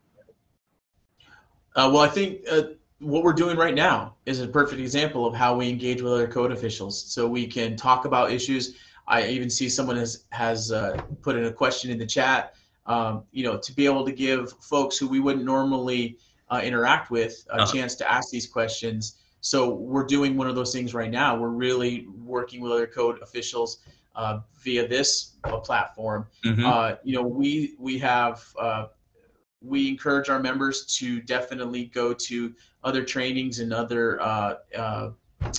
[1.74, 2.62] Uh, well, I think uh,
[3.02, 6.28] what we're doing right now is a perfect example of how we engage with other
[6.28, 7.02] code officials.
[7.12, 8.76] So we can talk about issues.
[9.08, 12.54] I even see someone has has uh, put in a question in the chat.
[12.86, 16.18] Um, you know, to be able to give folks who we wouldn't normally
[16.50, 17.72] uh, interact with a uh-huh.
[17.72, 19.16] chance to ask these questions.
[19.40, 21.36] So we're doing one of those things right now.
[21.36, 23.78] We're really working with other code officials
[24.14, 26.26] uh, via this uh, platform.
[26.44, 26.64] Mm-hmm.
[26.64, 28.86] Uh, you know, we we have uh,
[29.64, 32.52] we encourage our members to definitely go to
[32.84, 35.10] other trainings and other uh, uh,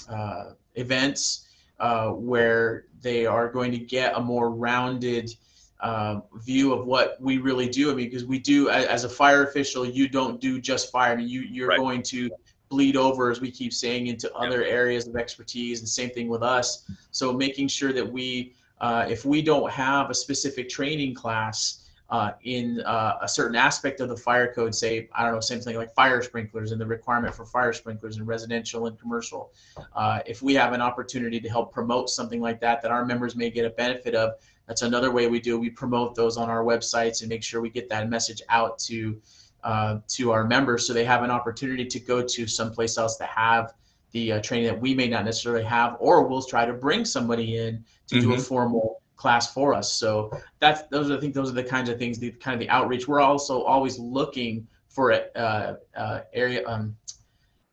[0.10, 1.48] uh, events
[1.80, 5.34] uh, where they are going to get a more rounded
[5.82, 7.92] uh, view of what we really do.
[7.92, 11.12] I mean, because we do, as a fire official, you don't do just fire.
[11.12, 11.78] I mean, you, you're right.
[11.78, 12.30] going to
[12.70, 16.42] bleed over, as we keep saying, into other areas of expertise, and same thing with
[16.42, 16.90] us.
[17.12, 22.32] So making sure that we, uh, if we don't have a specific training class, uh,
[22.44, 25.78] in uh, a certain aspect of the fire code, say, I don't know, same thing
[25.78, 29.52] like fire sprinklers and the requirement for fire sprinklers in residential and commercial.
[29.96, 33.36] Uh, if we have an opportunity to help promote something like that, that our members
[33.36, 34.34] may get a benefit of,
[34.68, 35.60] that's another way we do.
[35.60, 39.20] We promote those on our websites and make sure we get that message out to
[39.64, 43.24] uh, to our members so they have an opportunity to go to someplace else to
[43.24, 43.74] have
[44.12, 47.58] the uh, training that we may not necessarily have, or we'll try to bring somebody
[47.58, 48.28] in to mm-hmm.
[48.28, 48.44] do a mm-hmm.
[48.44, 49.90] formal class for us.
[49.94, 51.10] So that's those.
[51.10, 53.08] are I think those are the kinds of things, the kind of the outreach.
[53.08, 56.94] We're also always looking for uh, uh, area um,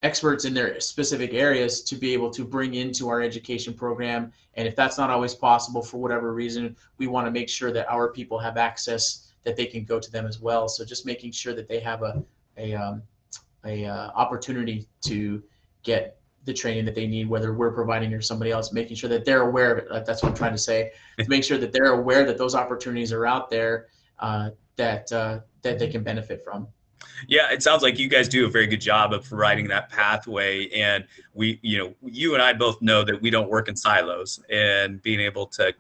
[0.04, 4.32] experts in their specific areas to be able to bring into our education program.
[4.54, 7.90] And if that's not always possible for whatever reason, we want to make sure that
[7.90, 10.68] our people have access that they can go to them as well.
[10.68, 12.22] So just making sure that they have a
[12.58, 13.02] a um,
[13.64, 15.42] a uh, opportunity to
[15.82, 19.24] get the training that they need, whether we're providing or somebody else, making sure that
[19.24, 20.06] they're aware of it.
[20.06, 20.92] That's what I'm trying to say.
[21.18, 25.40] to make sure that they're aware that those opportunities are out there uh, that uh,
[25.62, 26.68] that they can benefit from.
[27.28, 30.68] Yeah, it sounds like you guys do a very good job of providing that pathway,
[30.70, 34.42] and we, you know, you and I both know that we don't work in silos,
[34.50, 35.74] and being able to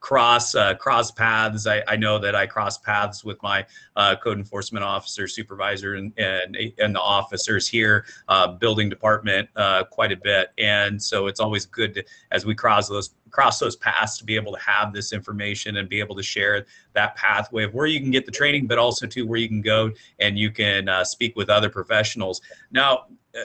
[0.00, 1.66] cross uh, cross paths.
[1.66, 6.12] I, I, know that I cross paths with my uh, code enforcement officer, supervisor, and
[6.18, 10.50] and, and the officers here, uh, building department, uh, quite a bit.
[10.58, 14.36] And so it's always good to, as we cross those cross those paths to be
[14.36, 18.00] able to have this information and be able to share that pathway of where you
[18.00, 21.04] can get the training, but also to where you can go and you can uh,
[21.04, 22.40] speak with other professionals.
[22.70, 23.44] Now, uh,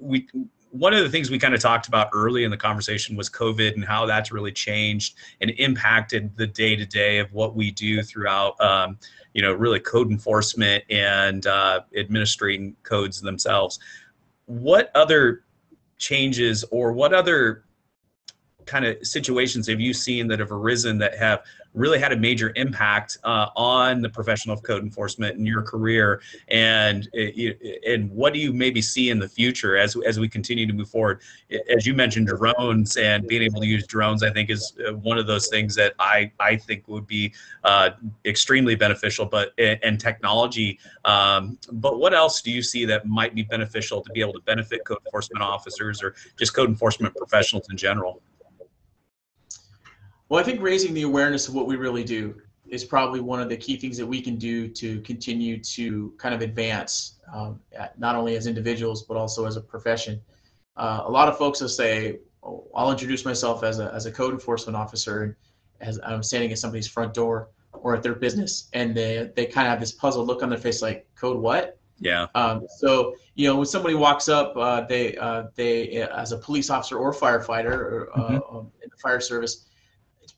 [0.00, 0.28] we
[0.72, 3.74] one of the things we kind of talked about early in the conversation was COVID
[3.74, 8.02] and how that's really changed and impacted the day to day of what we do
[8.02, 8.98] throughout, um,
[9.34, 13.78] you know, really code enforcement and uh, administering codes themselves.
[14.46, 15.44] What other
[15.98, 17.64] changes or what other
[18.64, 21.42] kind of situations have you seen that have arisen that have
[21.74, 26.20] really had a major impact uh, on the profession of code enforcement in your career.
[26.48, 27.08] And
[27.86, 30.88] and what do you maybe see in the future as as we continue to move
[30.88, 31.20] forward?
[31.74, 35.18] As you mentioned drones and being able to use drones i think is uh, one
[35.18, 37.32] of those things that i i think would be
[37.64, 37.90] uh,
[38.24, 43.42] extremely beneficial but and technology um, but what else do you see that might be
[43.42, 47.76] beneficial to be able to benefit code enforcement officers or just code enforcement professionals in
[47.76, 48.20] general
[50.32, 53.50] well, I think raising the awareness of what we really do is probably one of
[53.50, 57.60] the key things that we can do to continue to kind of advance, um,
[57.98, 60.18] not only as individuals but also as a profession.
[60.78, 64.10] Uh, a lot of folks will say, oh, "I'll introduce myself as a as a
[64.10, 65.34] code enforcement officer," and
[65.82, 69.66] as I'm standing at somebody's front door or at their business, and they they kind
[69.66, 72.28] of have this puzzled look on their face, like, "Code what?" Yeah.
[72.34, 76.70] Um, so you know, when somebody walks up, uh, they uh, they as a police
[76.70, 78.56] officer or firefighter or, uh, mm-hmm.
[78.56, 79.66] um, in the fire service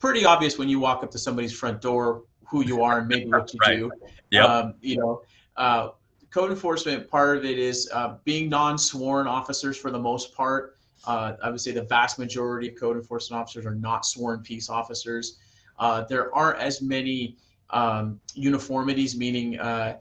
[0.05, 3.25] pretty obvious when you walk up to somebody's front door who you are and maybe
[3.25, 3.79] what you right.
[3.79, 3.91] do.
[4.33, 4.45] Yep.
[4.45, 5.23] Um, you know,
[5.57, 5.89] uh,
[6.31, 10.77] code enforcement part of it is uh, being non-sworn officers for the most part.
[11.07, 14.69] Uh, I would say the vast majority of code enforcement officers are not sworn peace
[14.69, 15.39] officers.
[15.79, 17.39] Uh, there aren't as many
[17.71, 19.97] um, uniformities, meaning uh,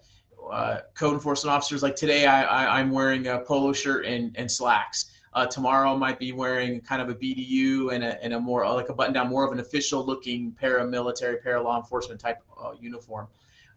[0.51, 1.81] uh, code enforcement officers.
[1.81, 5.12] Like today, I, am wearing a polo shirt and, and slacks.
[5.35, 8.89] Uh, tomorrow, might be wearing kind of a BDU and a, and a more like
[8.89, 13.27] a button down, more of an official looking paramilitary, para law enforcement type uh, uniform.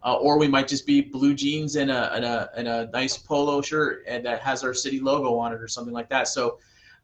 [0.04, 3.16] Uh, or we might just be blue jeans and a, and a, and a nice
[3.16, 6.28] polo shirt and that has our city logo on it or something like that.
[6.28, 6.58] So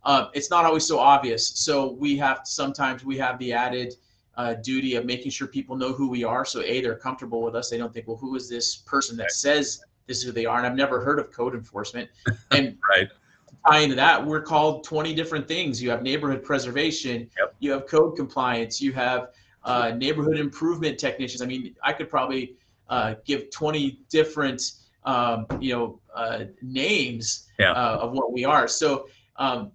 [0.05, 1.49] uh, it's not always so obvious.
[1.49, 3.95] So we have sometimes we have the added
[4.37, 6.45] uh, duty of making sure people know who we are.
[6.45, 7.71] So a they're comfortable with us.
[7.71, 10.59] They don't think, well, who is this person that says this is who they are?
[10.59, 12.09] And I've never heard of code enforcement.
[12.51, 13.09] And right.
[13.67, 15.83] Tie into that, we're called 20 different things.
[15.83, 17.31] You have neighborhood preservation.
[17.39, 17.55] Yep.
[17.61, 18.81] You have code compliance.
[18.81, 19.29] You have
[19.65, 21.43] uh, neighborhood improvement technicians.
[21.43, 22.57] I mean, I could probably
[22.89, 24.63] uh, give 20 different
[25.05, 27.73] um, you know uh, names yeah.
[27.73, 28.69] uh, of what we are.
[28.69, 29.73] So um,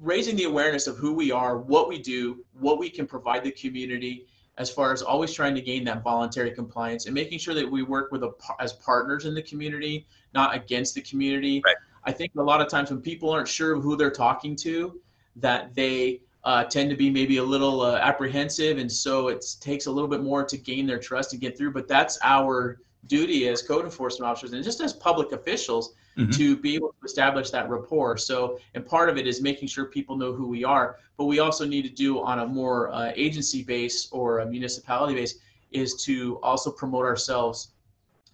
[0.00, 3.52] raising the awareness of who we are, what we do, what we can provide the
[3.52, 4.26] community,
[4.56, 7.82] as far as always trying to gain that voluntary compliance and making sure that we
[7.82, 11.62] work with a, as partners in the community, not against the community.
[11.64, 11.76] Right.
[12.08, 14.98] I think a lot of times when people aren't sure who they're talking to,
[15.36, 19.84] that they uh, tend to be maybe a little uh, apprehensive, and so it takes
[19.84, 21.72] a little bit more to gain their trust and get through.
[21.74, 26.30] But that's our duty as code enforcement officers and just as public officials mm-hmm.
[26.30, 28.16] to be able to establish that rapport.
[28.16, 31.40] So, and part of it is making sure people know who we are, but we
[31.40, 35.34] also need to do on a more uh, agency base or a municipality base
[35.72, 37.72] is to also promote ourselves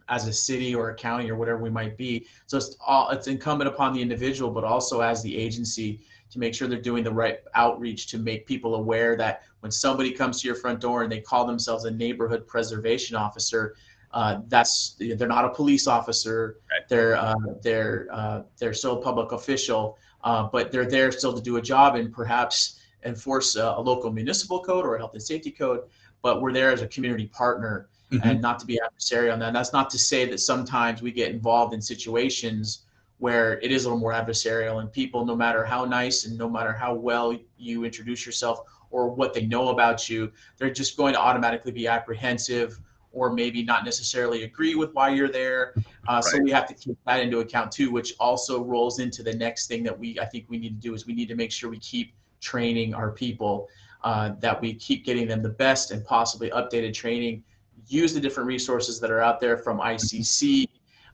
[0.09, 2.27] as a city or a county or whatever we might be.
[2.47, 6.55] So it's all it's incumbent upon the individual, but also as the agency to make
[6.55, 10.49] sure they're doing the right outreach to make people aware that when somebody comes to
[10.49, 13.77] your front door and they call themselves a neighborhood preservation officer,
[14.13, 16.59] uh, that's they're not a police officer.
[16.71, 16.89] Right.
[16.89, 21.43] They're uh, they're uh, they're still a public official, uh, but they're there still to
[21.43, 25.23] do a job and perhaps enforce a, a, local municipal code or a health and
[25.23, 25.81] safety code.
[26.23, 28.29] But we're there as a community partner mm-hmm.
[28.29, 29.49] and not to be adversarial on that.
[29.49, 32.85] And that's not to say that sometimes we get involved in situations
[33.19, 36.49] where it is a little more adversarial and people, no matter how nice and no
[36.49, 41.15] matter how well you introduce yourself or what they know about you, they're just going
[41.15, 42.79] to automatically be apprehensive
[43.13, 45.73] or maybe not necessarily agree with why you're there.
[46.09, 46.25] Uh, right.
[46.25, 49.69] So we have to keep that into account too, which also rolls into the next
[49.69, 51.71] thing that we I think we need to do is we need to make sure
[51.71, 53.69] we keep training our people,
[54.03, 57.43] uh, that we keep getting them the best and possibly updated training.
[57.87, 60.69] Use the different resources that are out there from ICC,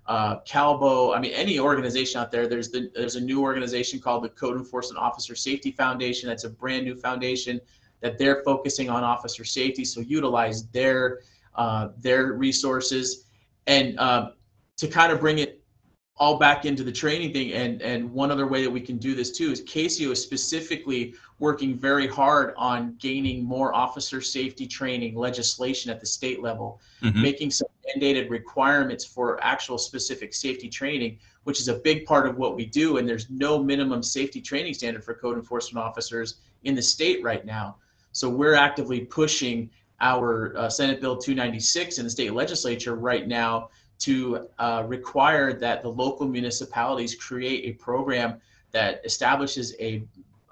[0.06, 1.16] uh, Calbo.
[1.16, 2.46] I mean, any organization out there.
[2.46, 6.28] There's the there's a new organization called the Code Enforcement Officer Safety Foundation.
[6.28, 7.60] That's a brand new foundation
[8.00, 9.84] that they're focusing on officer safety.
[9.84, 11.20] So utilize their
[11.54, 13.26] uh, their resources,
[13.66, 14.30] and uh,
[14.76, 15.59] to kind of bring it
[16.20, 17.52] all back into the training thing.
[17.54, 21.14] And and one other way that we can do this too is CACEO is specifically
[21.38, 27.20] working very hard on gaining more officer safety training legislation at the state level, mm-hmm.
[27.22, 32.36] making some mandated requirements for actual specific safety training, which is a big part of
[32.36, 32.98] what we do.
[32.98, 37.46] And there's no minimum safety training standard for code enforcement officers in the state right
[37.46, 37.76] now.
[38.12, 39.70] So we're actively pushing
[40.02, 45.82] our uh, Senate Bill 296 in the state legislature right now to uh, require that
[45.82, 48.40] the local municipalities create a program
[48.72, 50.02] that establishes a,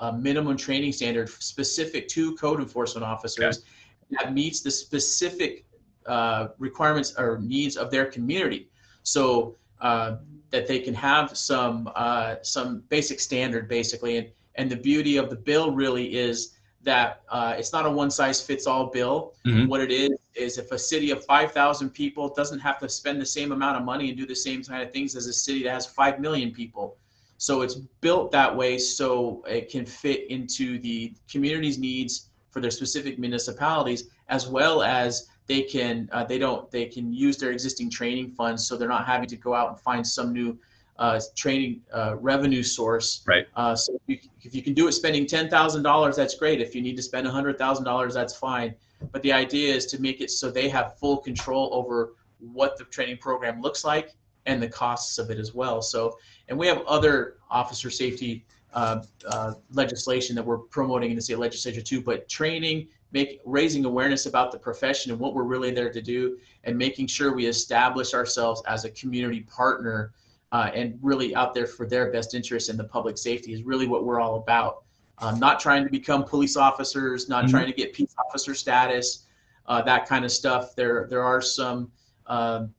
[0.01, 3.65] a minimum training standard specific to code enforcement officers okay.
[4.11, 5.65] that meets the specific
[6.07, 8.69] uh, requirements or needs of their community.
[9.03, 10.17] So uh,
[10.51, 15.31] that they can have some uh, some basic standard basically and and the beauty of
[15.31, 16.58] the bill really is
[16.89, 19.35] that uh, it's not a one size fits all bill.
[19.47, 19.69] Mm-hmm.
[19.69, 23.27] What it is is if a city of 5,000 people doesn't have to spend the
[23.27, 25.73] same amount of money and do the same kind of things as a city that
[25.73, 26.97] has 5 million people.
[27.37, 32.71] So it's built that way so it can fit into the community's needs for their
[32.71, 37.91] specific municipalities as well as they can uh, they don't they can use their existing
[37.91, 40.59] training funds so they're not having to go out and find some new
[40.99, 43.23] uh, training uh, revenue source.
[43.27, 43.47] Right.
[43.55, 46.61] Uh, so if you, if you, can do it spending ten thousand dollars, that's great.
[46.61, 48.75] If you need to spend hundred thousand dollars, that's fine.
[49.13, 52.85] But the idea is to make it so they have full control over what the
[52.85, 54.15] training program looks like
[54.47, 55.83] and the costs of it as well.
[55.83, 61.23] So, and we have other officer safety uh, uh, legislation that we're promoting in the
[61.23, 62.01] state legislature too.
[62.01, 66.39] But training, make raising awareness about the profession and what we're really there to do,
[66.65, 70.13] and making sure we establish ourselves as a community partner
[70.53, 73.87] uh, and really out there for their best interest and the public safety is really
[73.87, 74.85] what we're all about.
[75.19, 77.51] Um, not trying to become police officers, not mm-hmm.
[77.51, 79.27] trying to get peace officer status,
[79.67, 80.75] uh, that kind of stuff.
[80.77, 81.91] There, there are some
[82.27, 82.73] um,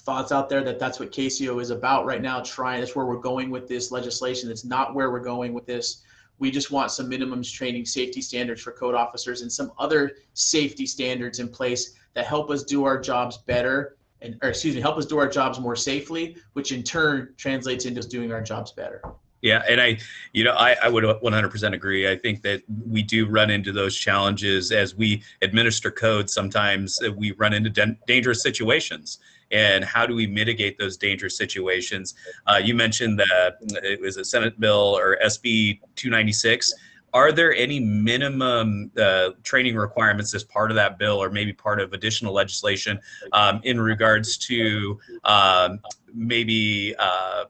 [0.00, 2.40] thoughts out there that that's what CACEO is about right now.
[2.40, 4.48] Trying that's where we're going with this legislation.
[4.48, 6.02] That's not where we're going with this.
[6.38, 10.86] We just want some minimums training safety standards for code officers and some other safety
[10.86, 14.96] standards in place that help us do our jobs better and or excuse me, help
[14.96, 18.72] us do our jobs more safely, which in turn translates into us doing our jobs
[18.72, 19.02] better.
[19.40, 19.98] Yeah, and I,
[20.32, 22.10] you know, I, I would 100% agree.
[22.10, 26.28] I think that we do run into those challenges as we administer code.
[26.28, 29.18] Sometimes we run into dangerous situations,
[29.52, 32.14] and how do we mitigate those dangerous situations?
[32.46, 36.74] Uh, you mentioned that it was a Senate bill or SB 296.
[37.14, 41.80] Are there any minimum uh, training requirements as part of that bill, or maybe part
[41.80, 43.00] of additional legislation
[43.32, 45.80] um, in regards to um,
[46.12, 46.94] maybe?
[46.98, 47.44] Uh,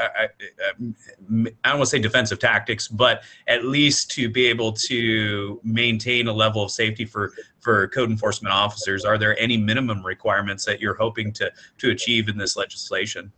[0.00, 4.72] I, I, I, don't want to say defensive tactics, but at least to be able
[4.72, 9.04] to maintain a level of safety for for code enforcement officers.
[9.04, 13.32] Are there any minimum requirements that you're hoping to to achieve in this legislation?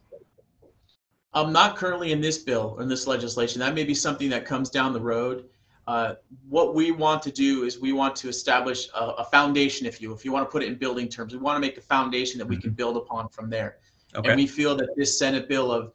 [1.39, 3.61] Um, not currently in this bill or in this legislation.
[3.61, 5.45] That may be something that comes down the road.
[5.87, 6.15] Uh,
[6.49, 10.13] what we want to do is we want to establish a, a, foundation, if you
[10.13, 12.39] if you want to put it in building terms, we want to make a foundation
[12.39, 12.77] that we can mm-hmm.
[12.77, 13.77] build upon from there.
[14.17, 14.29] Okay.
[14.29, 15.93] And we feel that this Senate bill of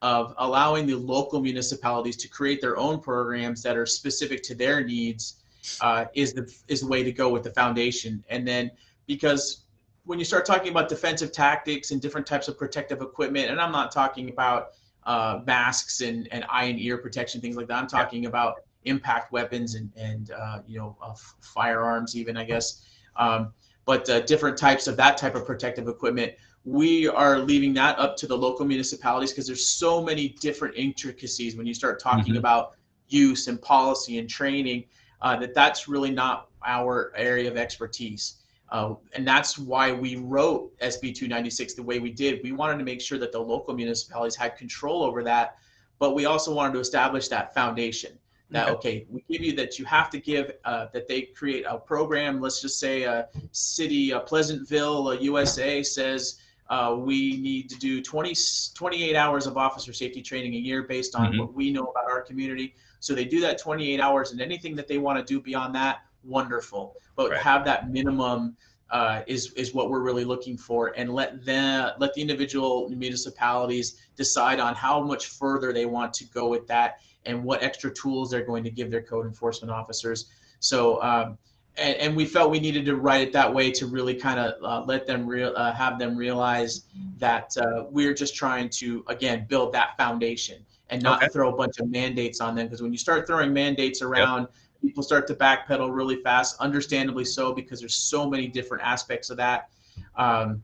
[0.00, 4.82] of allowing the local municipalities to create their own programs that are specific to their
[4.82, 5.42] needs
[5.82, 8.24] uh, is the is the way to go with the foundation.
[8.30, 8.70] And then
[9.06, 9.64] because
[10.04, 13.72] when you start talking about defensive tactics and different types of protective equipment, and I'm
[13.72, 14.70] not talking about
[15.06, 17.78] uh, masks and, and eye and ear protection, things like that.
[17.78, 18.28] I'm talking yeah.
[18.28, 22.84] about impact weapons and, and uh, you know, uh, firearms even, I guess.
[23.16, 23.52] Um,
[23.86, 26.34] but uh, different types of that type of protective equipment
[26.66, 31.56] we are leaving that up to the local municipalities because there's so many different intricacies
[31.56, 32.38] when you start talking mm-hmm.
[32.38, 32.74] about
[33.08, 34.84] use and policy and training
[35.22, 38.38] uh, that that's really not our area of expertise
[38.70, 42.84] uh, and that's why we wrote sb 296 the way we did we wanted to
[42.84, 45.56] make sure that the local municipalities had control over that
[45.98, 48.18] but we also wanted to establish that foundation
[48.50, 51.64] that okay, okay we give you that you have to give uh, that they create
[51.68, 57.68] a program let's just say a city a pleasantville a usa says uh, we need
[57.70, 58.34] to do 20,
[58.74, 61.40] 28 hours of officer safety training a year based on mm-hmm.
[61.40, 62.74] what we know about our community.
[62.98, 66.00] So they do that 28 hours, and anything that they want to do beyond that,
[66.26, 66.96] wonderful.
[67.14, 67.40] But right.
[67.40, 68.56] have that minimum
[68.90, 74.00] uh, is is what we're really looking for, and let them let the individual municipalities
[74.16, 78.30] decide on how much further they want to go with that, and what extra tools
[78.30, 80.30] they're going to give their code enforcement officers.
[80.60, 81.02] So.
[81.02, 81.38] Um,
[81.78, 84.54] and, and, we felt we needed to write it that way to really kind of
[84.64, 86.86] uh, let them real uh, have them realize
[87.18, 91.32] that uh, we're just trying to again build that foundation and not okay.
[91.32, 94.52] throw a bunch of mandates on them because when you start throwing mandates around yep.
[94.80, 99.36] People start to backpedal really fast understandably so because there's so many different aspects of
[99.36, 99.70] that.
[100.16, 100.62] Um,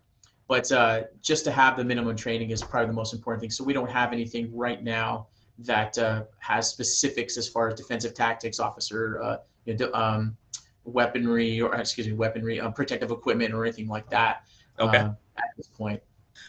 [0.48, 3.50] but uh, just to have the minimum training is probably the most important thing.
[3.50, 8.14] So we don't have anything right now that uh, has specifics as far as defensive
[8.14, 10.36] tactics officer uh, you know, um,
[10.84, 14.44] weaponry or excuse me weaponry um, protective equipment or anything like that
[14.80, 14.98] okay.
[14.98, 16.02] um, at this point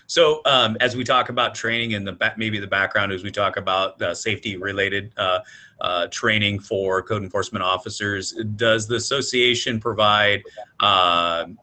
[0.07, 3.57] so um, as we talk about training and the maybe the background as we talk
[3.57, 5.39] about uh, safety related uh,
[5.81, 8.33] uh, training for code enforcement officers.
[8.55, 10.43] Does the association provide
[10.79, 11.57] um,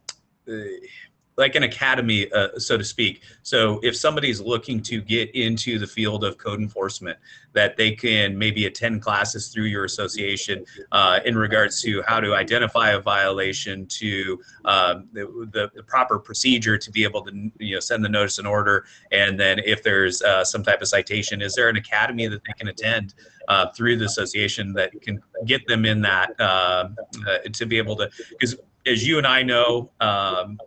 [1.40, 3.22] like an academy, uh, so to speak.
[3.42, 7.18] So if somebody's looking to get into the field of code enforcement,
[7.54, 12.34] that they can maybe attend classes through your association uh, in regards to how to
[12.34, 17.80] identify a violation, to um, the, the, proper procedure to be able to you know
[17.80, 21.54] send the notice and order, and then if there's uh, some type of citation, is
[21.54, 23.14] there an academy that they can attend
[23.48, 26.88] uh, through the association that can get them in that uh,
[27.26, 30.58] uh, to be able to because as you and I know, um,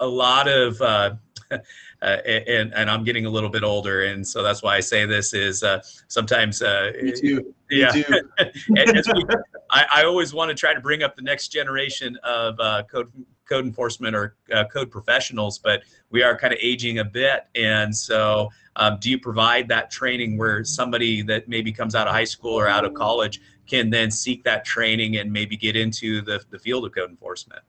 [0.00, 1.14] a lot of uh,
[1.50, 1.58] uh,
[2.02, 5.34] and and I'm getting a little bit older, and so that's why I say this
[5.34, 6.62] is uh, sometimes.
[6.62, 7.54] Uh, Me too.
[7.70, 7.92] Yeah.
[7.92, 8.20] Me too.
[9.14, 9.24] we,
[9.70, 13.12] I, I always want to try to bring up the next generation of uh, code
[13.48, 17.94] code enforcement or uh, code professionals, but we are kind of aging a bit, and
[17.94, 18.50] so.
[18.76, 22.54] Um, do you provide that training where somebody that maybe comes out of high school
[22.54, 26.58] or out of college can then seek that training and maybe get into the, the
[26.58, 27.60] field of code enforcement?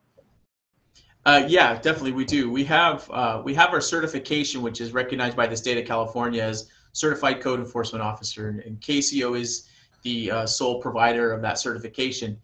[1.24, 2.50] Uh, yeah, definitely we do.
[2.50, 6.42] We have uh, we have our certification, which is recognized by the state of California
[6.42, 9.68] as Certified Code Enforcement Officer, and CACEO is
[10.02, 12.36] the uh, sole provider of that certification.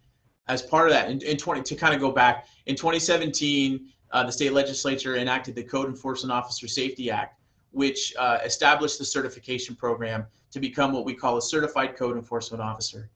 [0.47, 4.23] As part of that, in, in 20 to kind of go back in 2017, uh,
[4.23, 7.39] the state legislature enacted the Code Enforcement Officer Safety Act,
[7.71, 12.63] which uh, established the certification program to become what we call a Certified Code Enforcement
[12.63, 13.09] Officer.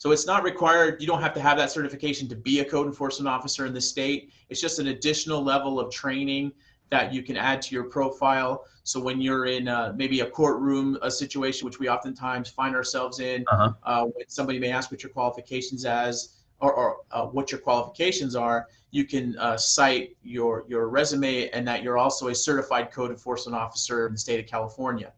[0.00, 2.86] So it's not required, you don't have to have that certification to be a code
[2.86, 4.32] enforcement officer in the state.
[4.48, 6.52] It's just an additional level of training
[6.88, 8.64] that you can add to your profile.
[8.82, 13.20] So when you're in uh, maybe a courtroom a situation, which we oftentimes find ourselves
[13.20, 13.72] in, uh-huh.
[13.82, 18.34] uh, when somebody may ask what your qualifications as or, or uh, what your qualifications
[18.34, 23.10] are, you can uh, cite your your resume and that you're also a certified code
[23.10, 25.12] enforcement officer in the state of California.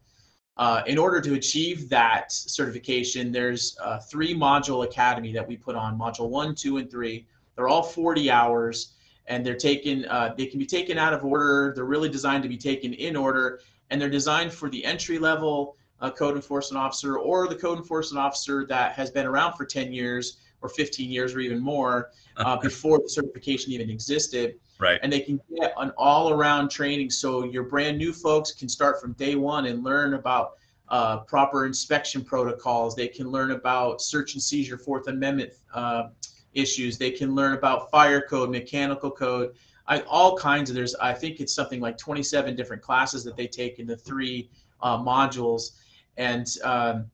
[0.55, 5.75] Uh, in order to achieve that certification, there's a three module academy that we put
[5.75, 7.25] on module one, two, and three.
[7.55, 8.93] They're all 40 hours
[9.27, 11.73] and they're taken, uh, they can be taken out of order.
[11.75, 15.75] They're really designed to be taken in order and they're designed for the entry level
[16.01, 19.91] uh, code enforcement officer or the code enforcement officer that has been around for 10
[19.91, 24.55] years or 15 years or even more uh, before the certification even existed.
[24.79, 24.99] Right.
[25.03, 27.11] And they can get an all around training.
[27.11, 30.53] So your brand new folks can start from day one and learn about
[30.89, 32.95] uh, proper inspection protocols.
[32.95, 36.09] They can learn about search and seizure, Fourth Amendment uh,
[36.53, 36.97] issues.
[36.97, 39.53] They can learn about fire code, mechanical code,
[39.87, 40.75] I, all kinds of.
[40.75, 44.49] There's, I think it's something like 27 different classes that they take in the three
[44.81, 45.71] uh, modules,
[46.17, 47.05] and um,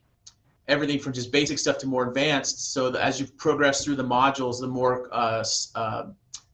[0.70, 2.74] everything from just basic stuff to more advanced.
[2.74, 5.44] So as you progress through the modules, the more uh,
[5.76, 6.04] uh,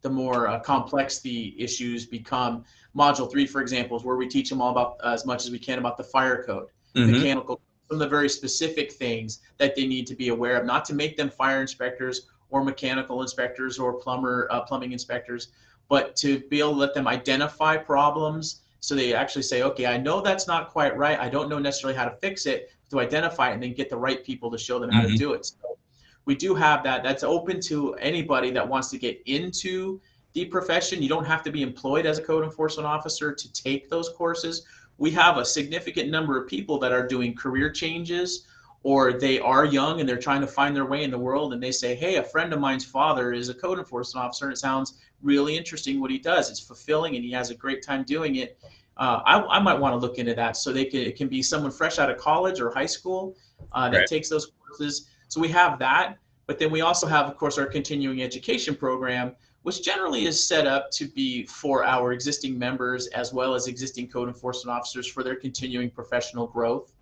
[0.02, 2.64] the more uh, complex the issues become.
[2.96, 5.52] Module three, for example, is where we teach them all about uh, as much as
[5.52, 7.12] we can about the fire code, mm-hmm.
[7.12, 10.86] mechanical, some of the very specific things that they need to be aware of, not
[10.86, 15.50] to make them fire inspectors or mechanical inspectors or plumber uh, plumbing inspectors,
[15.90, 19.98] but to be able to let them identify problems so they actually say, okay, I
[19.98, 21.20] know that's not quite right.
[21.20, 23.98] I don't know necessarily how to fix it, to identify it and then get the
[23.98, 25.12] right people to show them how mm-hmm.
[25.12, 25.46] to do it.
[25.46, 25.78] So
[26.26, 27.04] we do have that.
[27.04, 30.02] That's open to anybody that wants to get into
[30.34, 31.02] the profession.
[31.02, 34.66] You don't have to be employed as a code enforcement officer to take those courses.
[34.98, 38.46] We have a significant number of people that are doing career changes
[38.84, 41.62] or they are young and they're trying to find their way in the world and
[41.62, 44.58] they say, hey, a friend of mine's father is a code enforcement officer and it
[44.58, 46.52] sounds really interesting what he does.
[46.52, 48.60] It's fulfilling and he has a great time doing it.
[48.98, 50.56] Uh, I, I, might want to look into that.
[50.56, 53.36] So they can, it can be someone fresh out of college or high school
[53.74, 54.08] uh, that right.
[54.08, 55.10] takes those courses.
[55.28, 56.18] So we have that,
[56.48, 60.66] but then we also have, of course, our continuing education program, which generally is set
[60.66, 65.24] up to be for our existing members as well as existing code enforcement officers for
[65.24, 66.94] their continuing professional growth.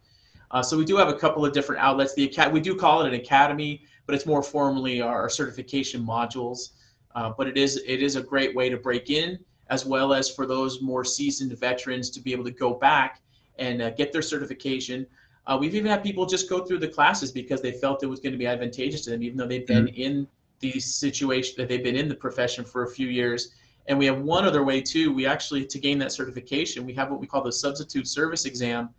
[0.53, 2.13] Uh, so we do have a couple of different outlets.
[2.13, 6.69] The we do call it an academy, but it's more formally our, certification modules.
[7.15, 9.39] Uh, but it is it is a great way to break in,
[9.73, 13.21] as well as for those more seasoned veterans to be able to go back
[13.57, 15.05] and uh, get their certification.
[15.47, 18.19] Uh, we've even had people just go through the classes because they felt it was
[18.19, 20.01] going to be advantageous to them, even though they've been mm-hmm.
[20.01, 20.27] in
[20.59, 23.55] the situation that they've been in the profession for a few years.
[23.87, 25.11] And we have one other way too.
[25.11, 28.89] We actually to gain that certification, we have what we call the substitute service exam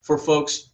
[0.00, 0.70] for folks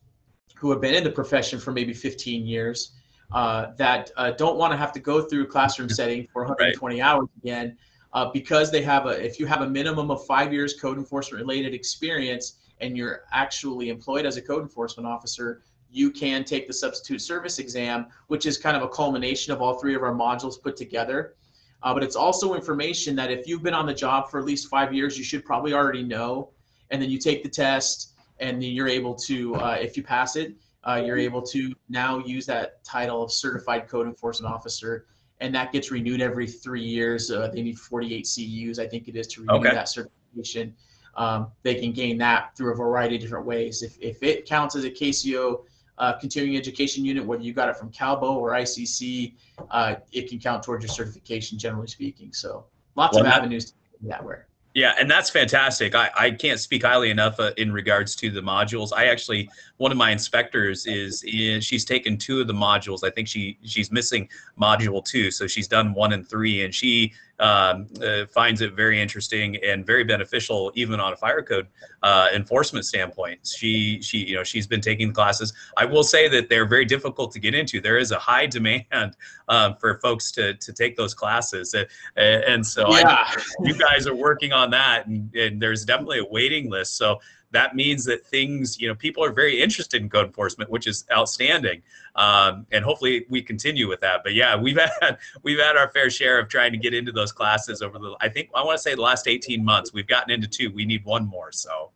[0.55, 2.93] who have been in the profession for maybe 15 years
[3.33, 7.05] uh, that uh, don't want to have to go through classroom setting for 120 right.
[7.05, 7.77] hours again
[8.17, 11.39] uh, because they have a if you have a minimum of five years code enforcement
[11.39, 16.73] related experience and you're actually employed as a code enforcement officer you can take the
[16.73, 20.61] substitute service exam which is kind of a culmination of all three of our modules
[20.61, 21.35] put together.
[21.83, 24.69] Uh, but it's also information that if you've been on the job for at least
[24.69, 26.51] five years you should probably already know.
[26.91, 30.37] And then you take the test and then you're able to, uh, if you pass
[30.37, 30.55] it,
[30.85, 35.07] uh, you're able to now use that title of certified code enforcement officer,
[35.41, 37.31] and that gets renewed every three years.
[37.31, 39.71] Uh, they need 48 CUs, I think it is, to renew okay.
[39.71, 40.75] that certification.
[41.17, 43.83] Um, they can gain that through a variety of different ways.
[43.83, 45.65] If, if it counts as a CACEO
[45.99, 49.35] uh, continuing education unit, whether you got it from CalBO or ICC,
[49.71, 52.33] uh, it can count towards your certification, generally speaking.
[52.33, 52.67] So
[52.97, 54.37] lots well, of avenues to that way.
[54.77, 55.95] Yeah, and that's fantastic.
[55.95, 58.91] I, I can't speak highly enough uh, in regards to the modules.
[58.95, 59.49] I actually,
[59.79, 63.03] one of my inspectors is, is she's taken two of the modules.
[63.03, 64.29] I think she she's missing
[64.61, 69.01] module two, so she's done one and three, and she um, uh, finds it very
[69.01, 71.67] interesting and very beneficial, even on a fire code
[72.03, 73.47] uh, enforcement standpoint.
[73.47, 75.53] She she you know she's been taking classes.
[75.77, 77.81] I will say that they're very difficult to get into.
[77.81, 79.17] There is a high demand
[79.49, 81.85] um, for folks to to take those classes, uh,
[82.17, 83.17] and so yeah.
[83.19, 86.97] I, you guys are working on that, and, and there's definitely a waiting list.
[86.97, 87.21] So
[87.57, 91.07] that means that things, you know, people are very interested in code enforcement, which is
[91.11, 91.81] outstanding.
[92.15, 94.21] Um, and hopefully we continue with that.
[94.23, 97.33] But yeah, we've had we've had our fair share of trying to get into those
[97.33, 98.15] classes over the.
[98.21, 99.95] I think I want to say the last 18 months.
[99.95, 100.71] We've gotten into two.
[100.71, 101.51] We need one more.
[101.51, 101.93] So.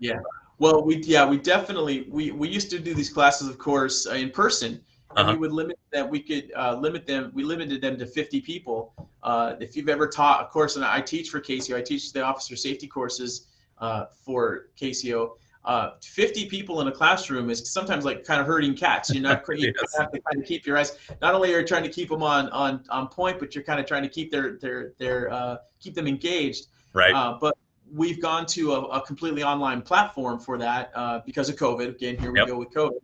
[0.00, 0.20] Yeah.
[0.58, 4.14] Well, we yeah we definitely we we used to do these classes, of course, uh,
[4.14, 4.80] in person.
[5.10, 5.32] And uh-huh.
[5.32, 8.94] we would limit that we could uh, limit them we limited them to 50 people
[9.22, 12.22] uh, if you've ever taught a course and i teach for CACEO i teach the
[12.22, 13.48] officer safety courses
[13.82, 15.32] uh, for CACEO.
[15.64, 19.12] Uh, 50 people in a classroom is sometimes like kind of herding cats.
[19.12, 19.96] You're not you yes.
[19.96, 20.98] have to kind of keep your eyes.
[21.20, 23.78] Not only are you trying to keep them on on on point, but you're kind
[23.78, 26.66] of trying to keep their their their uh, keep them engaged.
[26.94, 27.14] Right.
[27.14, 27.56] Uh, but
[27.92, 31.90] we've gone to a, a, completely online platform for that uh, because of COVID.
[31.90, 32.48] Again, here we yep.
[32.48, 33.00] go with COVID.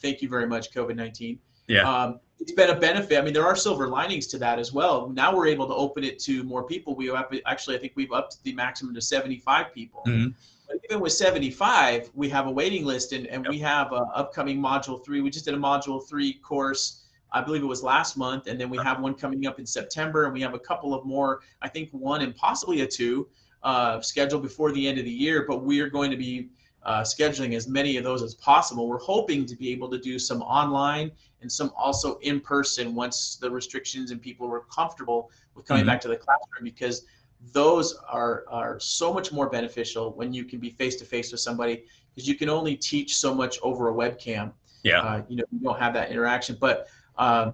[0.00, 1.38] Thank you very much, COVID 19.
[1.68, 1.82] Yeah.
[1.82, 3.18] Um, it's been a benefit.
[3.18, 5.08] I mean, there are silver linings to that as well.
[5.08, 6.94] Now we're able to open it to more people.
[6.94, 10.02] We have, actually, I think we've upped the maximum to 75 people.
[10.06, 10.28] Mm-hmm.
[10.68, 13.50] But even with 75, we have a waiting list, and, and yep.
[13.50, 15.20] we have a upcoming module three.
[15.20, 17.04] We just did a module three course.
[17.32, 20.24] I believe it was last month, and then we have one coming up in September,
[20.24, 21.40] and we have a couple of more.
[21.62, 23.28] I think one and possibly a two
[23.62, 25.44] uh, scheduled before the end of the year.
[25.46, 26.48] But we are going to be
[26.86, 28.88] uh, scheduling as many of those as possible.
[28.88, 31.10] We're hoping to be able to do some online
[31.42, 35.88] and some also in person once the restrictions and people were comfortable with coming mm-hmm.
[35.88, 37.04] back to the classroom because
[37.52, 41.40] those are are so much more beneficial when you can be face to face with
[41.40, 41.84] somebody
[42.14, 44.52] because you can only teach so much over a webcam.
[44.84, 45.00] Yeah.
[45.00, 46.86] Uh, you know, you don't have that interaction, but
[47.18, 47.50] uh,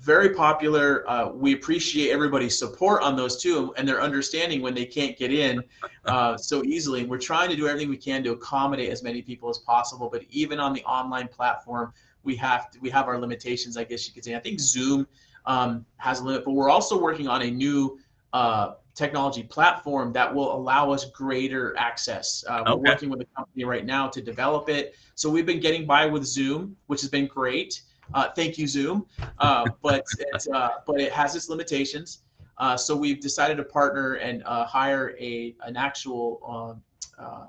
[0.00, 1.08] very popular.
[1.08, 5.32] Uh, we appreciate everybody's support on those too and their understanding when they can't get
[5.32, 5.62] in
[6.04, 7.04] uh, so easily.
[7.04, 10.08] we're trying to do everything we can to accommodate as many people as possible.
[10.10, 11.92] But even on the online platform,
[12.22, 14.34] we have to, we have our limitations, I guess you could say.
[14.34, 15.06] I think Zoom
[15.46, 17.98] um, has a limit, but we're also working on a new
[18.32, 22.44] uh, technology platform that will allow us greater access.
[22.46, 24.94] Uh, we're working with a company right now to develop it.
[25.14, 27.82] So we've been getting by with Zoom, which has been great.
[28.14, 29.06] Uh, thank you, Zoom.
[29.38, 32.22] Uh, but it, uh, but it has its limitations.
[32.58, 36.80] Uh, so we've decided to partner and uh, hire a an actual
[37.18, 37.46] um,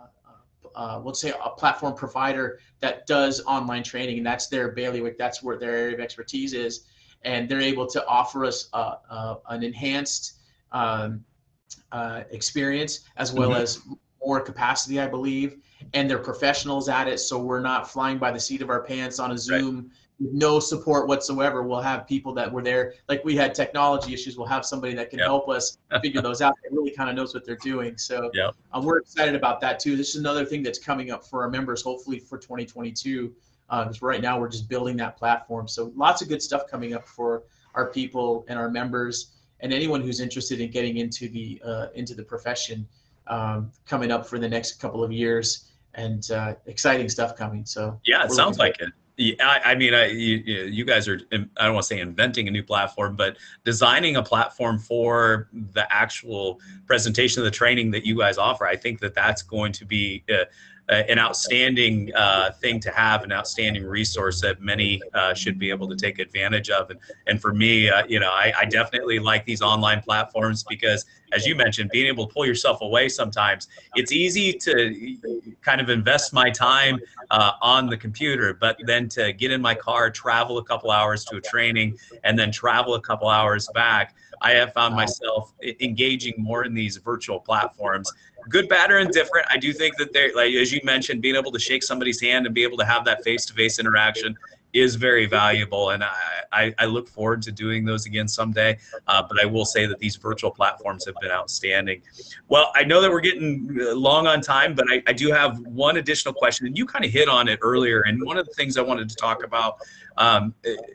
[0.76, 5.20] uh, let's say a platform provider that does online training, and that's their bailiwick.
[5.20, 6.86] That's where their area of expertise is,
[7.24, 10.40] and they're able to offer us an enhanced
[10.72, 11.24] um,
[12.32, 13.62] experience as well mm-hmm.
[13.62, 13.82] as
[14.26, 15.58] more capacity, I believe.
[15.94, 19.20] And they're professionals at it, so we're not flying by the seat of our pants
[19.20, 19.92] on a Zoom.
[20.20, 21.64] No support whatsoever.
[21.64, 24.38] We'll have people that were there, like we had technology issues.
[24.38, 25.28] We'll have somebody that can yep.
[25.28, 26.56] help us figure those out.
[26.64, 27.98] That really kind of knows what they're doing.
[27.98, 28.56] So yep.
[28.72, 29.96] um, we're excited about that too.
[29.96, 33.34] This is another thing that's coming up for our members, hopefully for 2022.
[33.70, 35.68] Because uh, right now we're just building that platform.
[35.68, 37.44] So lots of good stuff coming up for
[37.74, 42.14] our people and our members and anyone who's interested in getting into the uh, into
[42.14, 42.88] the profession
[43.28, 47.66] um, coming up for the next couple of years and uh, exciting stuff coming.
[47.66, 48.90] So yeah, it sounds like it.
[49.16, 52.48] Yeah, I, I mean, I, you, you, guys are, I don't want to say inventing
[52.48, 58.06] a new platform, but designing a platform for the actual presentation of the training that
[58.06, 58.66] you guys offer.
[58.66, 60.46] I think that that's going to be uh,
[60.90, 65.88] an outstanding uh, thing to have, an outstanding resource that many uh, should be able
[65.88, 66.90] to take advantage of.
[66.90, 71.06] And, and for me, uh, you know, I, I, definitely like these online platforms because,
[71.32, 75.18] as you mentioned, being able to pull yourself away sometimes, it's easy to
[75.62, 77.00] kind of invest my time
[77.32, 81.24] uh, on the computer, but then to get in my car, travel a couple hours
[81.26, 84.16] to a training, and then travel a couple hours back.
[84.42, 88.12] I have found myself engaging more in these virtual platforms
[88.50, 89.46] good, bad, or indifferent.
[89.50, 92.46] I do think that they're like as you mentioned, being able to shake somebody's hand
[92.46, 94.38] and be able to have that face-to-face interaction
[94.74, 96.16] is very valuable, and I,
[96.52, 98.80] I, I look forward to doing those again someday.
[99.08, 102.02] Uh, but I will say that these virtual platforms have been outstanding.
[102.48, 105.98] Well, I know that we're getting long on time, but I, I do have one
[105.98, 108.02] additional question, and you kind of hit on it earlier.
[108.02, 109.78] And one of the things I wanted to talk about
[110.18, 110.54] um,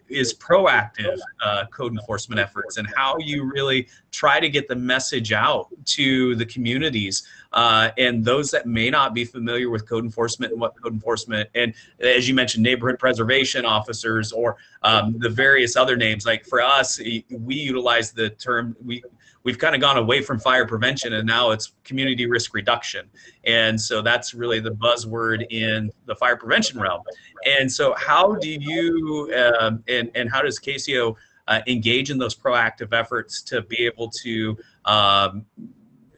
[0.09, 5.33] is proactive uh, code enforcement efforts and how you really try to get the message
[5.33, 10.53] out to the communities uh, and those that may not be familiar with code enforcement
[10.53, 15.77] and what code enforcement and as you mentioned neighborhood preservation officers or um, the various
[15.77, 16.99] other names like for us
[17.31, 19.03] we utilize the term we
[19.49, 23.09] we've kind of gone away from fire prevention and now it's community risk reduction.
[23.45, 27.03] And so that's really the buzzword in the fire prevention realm.
[27.47, 32.35] And so how do you um, and, and how does CACEO uh, engage in those
[32.35, 35.47] proactive efforts to be able to um,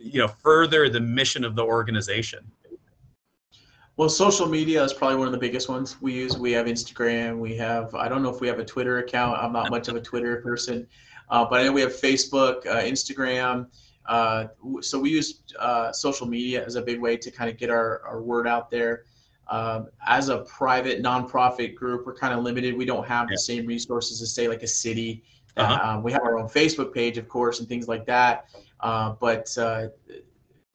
[0.00, 2.50] you know further the mission of the organization?
[3.96, 6.38] Well social media is probably one of the biggest ones we use.
[6.38, 9.38] We have instagram we have i don't know if we have a twitter account.
[9.38, 10.86] I'm not much of a twitter person.
[11.28, 13.66] Uh, but i know we have facebook uh, instagram.
[14.06, 14.48] Uh,
[14.80, 18.00] so we use uh, social media as a big way to kind of get our,
[18.06, 19.04] our word out there.
[19.48, 22.76] Um, as a private nonprofit group we're kind of limited.
[22.76, 23.34] We don't have yeah.
[23.34, 25.22] the same resources as say like a city
[25.56, 25.96] uh-huh.
[25.96, 28.46] um, we have our own facebook page of course and things like that
[28.80, 29.88] uh, but uh,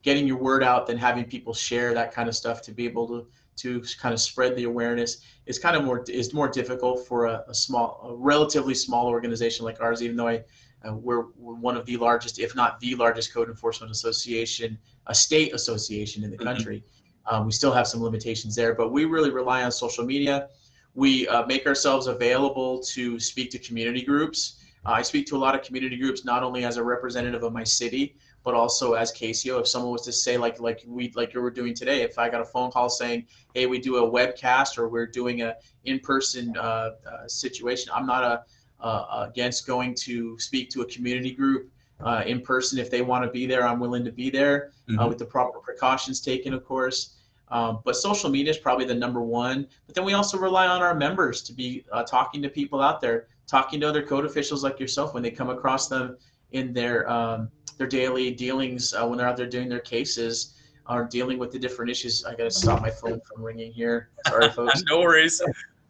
[0.06, 3.08] getting your word out, then having people share that kind of stuff to be able
[3.08, 7.26] to to kind of spread the awareness is kind of more is more difficult for
[7.26, 10.04] a, a small, a relatively small organization like ours.
[10.04, 10.44] Even though I
[10.88, 15.16] uh, we're, we're, one of the largest, if not the largest, code enforcement association, a
[15.16, 16.46] state association in the mm-hmm.
[16.46, 16.84] country.
[17.28, 20.50] Um, we still have some limitations there, but we really rely on social media.
[20.94, 24.60] We uh, make ourselves available to speak to community groups.
[24.86, 27.54] Uh, I speak to a lot of community groups, not only as a representative of
[27.54, 31.34] my city, but also as CACEO, if someone was to say like like we like
[31.34, 33.26] you were doing today, if I got a phone call saying,
[33.56, 35.56] hey, we do a webcast or we're doing a
[35.86, 38.44] in-person uh, uh, situation, I'm not a
[38.80, 41.72] uh, against going to speak to a community group
[42.02, 43.66] uh, in person if they want to be there.
[43.68, 45.10] I'm willing to be there uh, mm-hmm.
[45.10, 47.16] with the proper precautions taken, of course.
[47.50, 49.68] Um, but social media is probably the number one.
[49.86, 53.02] But then we also rely on our members to be uh, talking to people out
[53.02, 56.18] there, talking to other code officials like yourself when they come across them
[56.52, 60.54] in their um, their daily dealings uh, when they're out there doing their cases
[60.88, 62.26] or dealing with the different issues.
[62.26, 64.10] I gotta stop my phone from ringing here.
[64.28, 64.84] Sorry, folks.
[64.90, 65.42] no worries.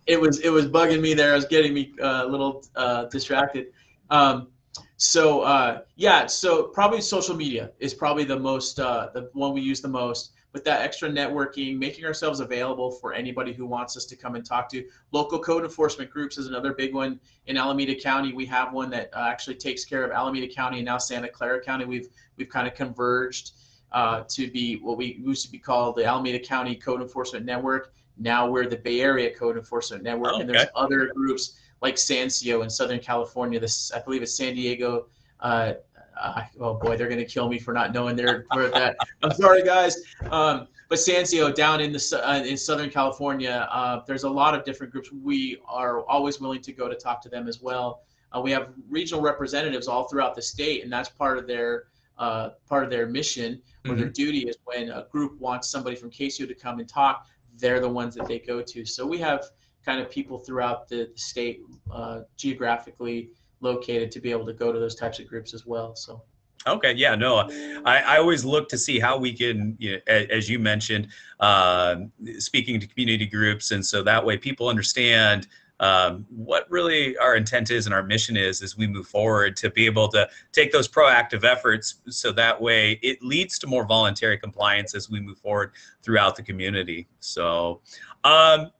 [0.07, 1.33] It was it was bugging me there.
[1.33, 3.67] It was getting me uh, a little uh, distracted.
[4.09, 4.49] Um,
[4.97, 9.61] so uh, yeah, so probably social media is probably the most uh, the one we
[9.61, 10.31] use the most.
[10.55, 14.45] But that extra networking, making ourselves available for anybody who wants us to come and
[14.45, 14.85] talk to.
[15.11, 18.31] Local code enforcement groups is another big one in Alameda County.
[18.31, 21.61] We have one that uh, actually takes care of Alameda County and now Santa Clara
[21.61, 21.83] County.
[21.83, 23.51] We've we've kind of converged
[23.91, 27.93] uh, to be what we used to be called the Alameda County Code Enforcement Network.
[28.17, 30.41] Now we're the Bay Area Code Enforcement Network, oh, okay.
[30.43, 33.59] and there's other groups like Sancio in Southern California.
[33.59, 35.07] This I believe it's San Diego.
[35.41, 35.73] Uh,
[36.17, 38.95] uh, oh boy, they're gonna kill me for not knowing their where that.
[39.23, 39.97] I'm sorry, guys.
[40.31, 44.63] Um, but Sancio down in the uh, in Southern California, uh, there's a lot of
[44.63, 45.11] different groups.
[45.11, 48.03] We are always willing to go to talk to them as well.
[48.35, 51.85] Uh, we have regional representatives all throughout the state, and that's part of their
[52.17, 53.99] uh, part of their mission or mm-hmm.
[53.99, 57.79] their duty is when a group wants somebody from CACEO to come and talk, they're
[57.79, 58.85] the ones that they go to.
[58.85, 59.45] So we have
[59.85, 61.61] kind of people throughout the, the state
[61.91, 63.29] uh, geographically
[63.61, 65.95] located to be able to go to those types of groups as well.
[65.95, 66.21] So.
[66.67, 67.47] Okay, yeah, no,
[67.85, 71.97] I, I always look to see how we can, you know, as you mentioned, uh,
[72.39, 75.47] speaking to community groups, and so that way people understand
[75.79, 79.69] um, what really our intent is and our mission is as we move forward to
[79.69, 84.37] be able to take those proactive efforts so that way it leads to more voluntary
[84.37, 87.07] compliance as we move forward throughout the community.
[87.19, 87.81] So,
[88.23, 88.71] um,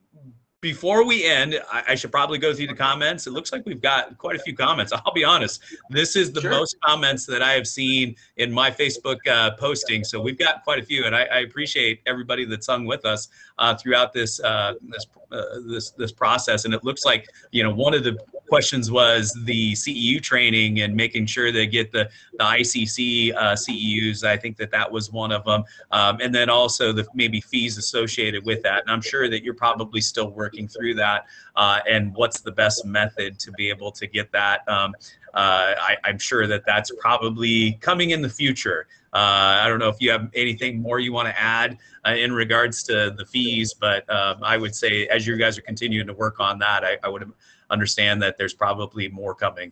[0.66, 3.28] before we end, I, I, should probably go through the comments.
[3.28, 4.92] It looks like we've got quite a few comments.
[4.92, 5.62] I'll be honest,
[5.92, 6.50] this is the sure.
[6.50, 10.04] most comments that I have seen in my Facebook uh, posting.
[10.04, 13.28] So we've got quite a few, and I, I appreciate everybody that's hung with us
[13.58, 16.66] uh, throughout this uh, this uh, this this process.
[16.66, 20.96] And it looks like you know one of the questions was the CEU training and
[20.96, 24.24] making sure they get the, the ICC uh, CEUs.
[24.24, 25.64] I think that that was one of them.
[25.92, 28.82] Um, and then also the maybe fees associated with that.
[28.82, 31.26] And I'm sure that you're probably still working through that
[31.56, 34.68] uh, and what's the best method to be able to get that.
[34.68, 38.88] Um, uh, I, am sure that that's probably coming in the future.
[39.14, 42.34] Uh, I don't know if you have anything more you want to add uh, in
[42.34, 46.14] regards to the fees, but um, I would say as you guys are continuing to
[46.14, 47.32] work on that, I, I would
[47.70, 49.72] understand that there's probably more coming.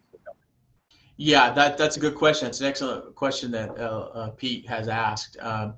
[1.18, 2.48] Yeah, that that's a good question.
[2.48, 5.38] It's an excellent question that uh, uh, Pete has asked.
[5.40, 5.76] Um,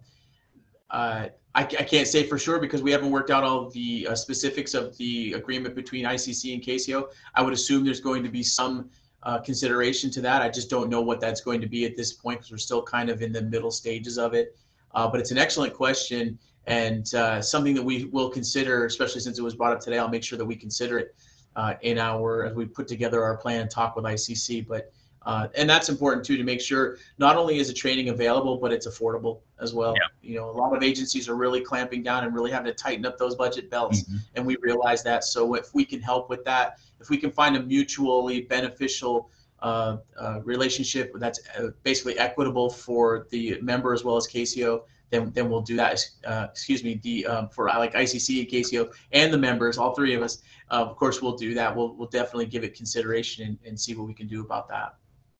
[0.89, 4.15] uh, I, I, can't say for sure because we haven't worked out all the uh,
[4.15, 7.09] specifics of the agreement between ICC and CACEO.
[7.33, 8.89] I would assume there's going to be some
[9.25, 10.41] uh, consideration to that.
[10.41, 12.81] I just don't know what that's going to be at this point because we're still
[12.81, 14.55] kind of in the middle stages of it.
[14.93, 17.07] Uh, but it's an excellent question and
[17.43, 19.99] something that we will consider, especially since it was brought up today.
[19.99, 21.15] I'll make sure that we consider it
[21.55, 24.67] uh, in our as we put together our plan and talk with ICC.
[24.67, 24.91] But
[25.25, 28.71] uh, and that's important too to make sure not only is the training available, but
[28.71, 29.93] it's affordable as well.
[29.95, 30.29] Yeah.
[30.29, 33.05] You know, a lot of agencies are really clamping down and really having to tighten
[33.05, 34.17] up those budget belts, mm-hmm.
[34.35, 35.23] and we realize that.
[35.23, 39.29] So if we can help with that, if we can find a mutually beneficial
[39.61, 45.31] uh, uh, relationship that's uh, basically equitable for the member as well as CACEO, then
[45.33, 45.99] then we'll do that.
[46.25, 50.13] Uh, excuse me, the um, for like ICC and CACEO and the members, all three
[50.13, 50.43] of us.
[50.69, 51.75] Uh, of course, we'll do that.
[51.75, 54.95] We'll we'll definitely give it consideration and, and see what we can do about that.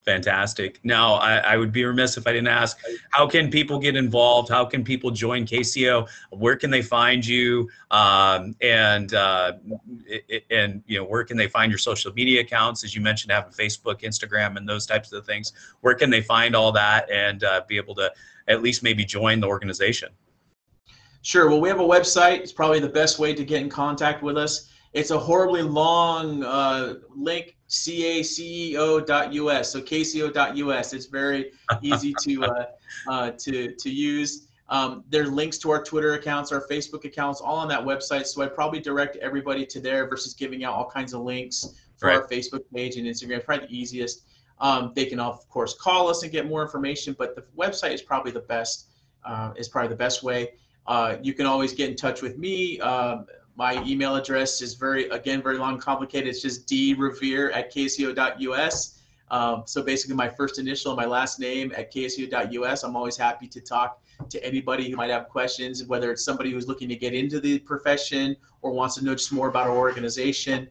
[0.06, 0.78] Fantastic.
[0.84, 2.78] Now, I, I, would be remiss if I didn't ask,
[3.10, 4.48] how can people get involved?
[4.48, 6.08] How can people join CACEO?
[6.30, 7.68] Where can they find you?
[7.90, 9.54] Um, and uh,
[10.48, 12.84] and you know, where can they find your social media accounts?
[12.84, 15.52] As you mentioned, having Facebook, Instagram, and those types of things.
[15.80, 18.12] Where can they find all that and uh, be able to
[18.46, 20.10] at least maybe join the organization?
[21.22, 21.48] Sure.
[21.50, 22.38] Well, we have a website.
[22.38, 24.70] It's probably the best way to get in contact with us.
[24.96, 29.70] It's a horribly long uh, link, caceo.us.
[29.70, 30.92] So caceo.us.
[30.94, 32.64] It's very easy to uh,
[33.10, 34.48] uh, to to use.
[34.70, 38.24] Um, there's links to our Twitter accounts, our Facebook accounts, all on that website.
[38.24, 42.08] So I probably direct everybody to there versus giving out all kinds of links for
[42.08, 42.16] right.
[42.16, 43.44] our Facebook page and Instagram.
[43.44, 44.22] Probably the easiest.
[44.60, 48.00] Um, they can of course call us and get more information, but the website is
[48.00, 48.86] probably the best.
[49.26, 50.54] Uh, is probably the best way.
[50.86, 52.80] Uh, you can always get in touch with me.
[52.80, 53.26] Um,
[53.56, 56.28] my email address is very again very long, complicated.
[56.28, 58.92] It's just drevere at caceo.us.
[59.28, 62.84] Um, so basically, my first initial and my last name at caceo.us.
[62.84, 66.68] I'm always happy to talk to anybody who might have questions, whether it's somebody who's
[66.68, 70.68] looking to get into the profession or wants to know just more about our organization.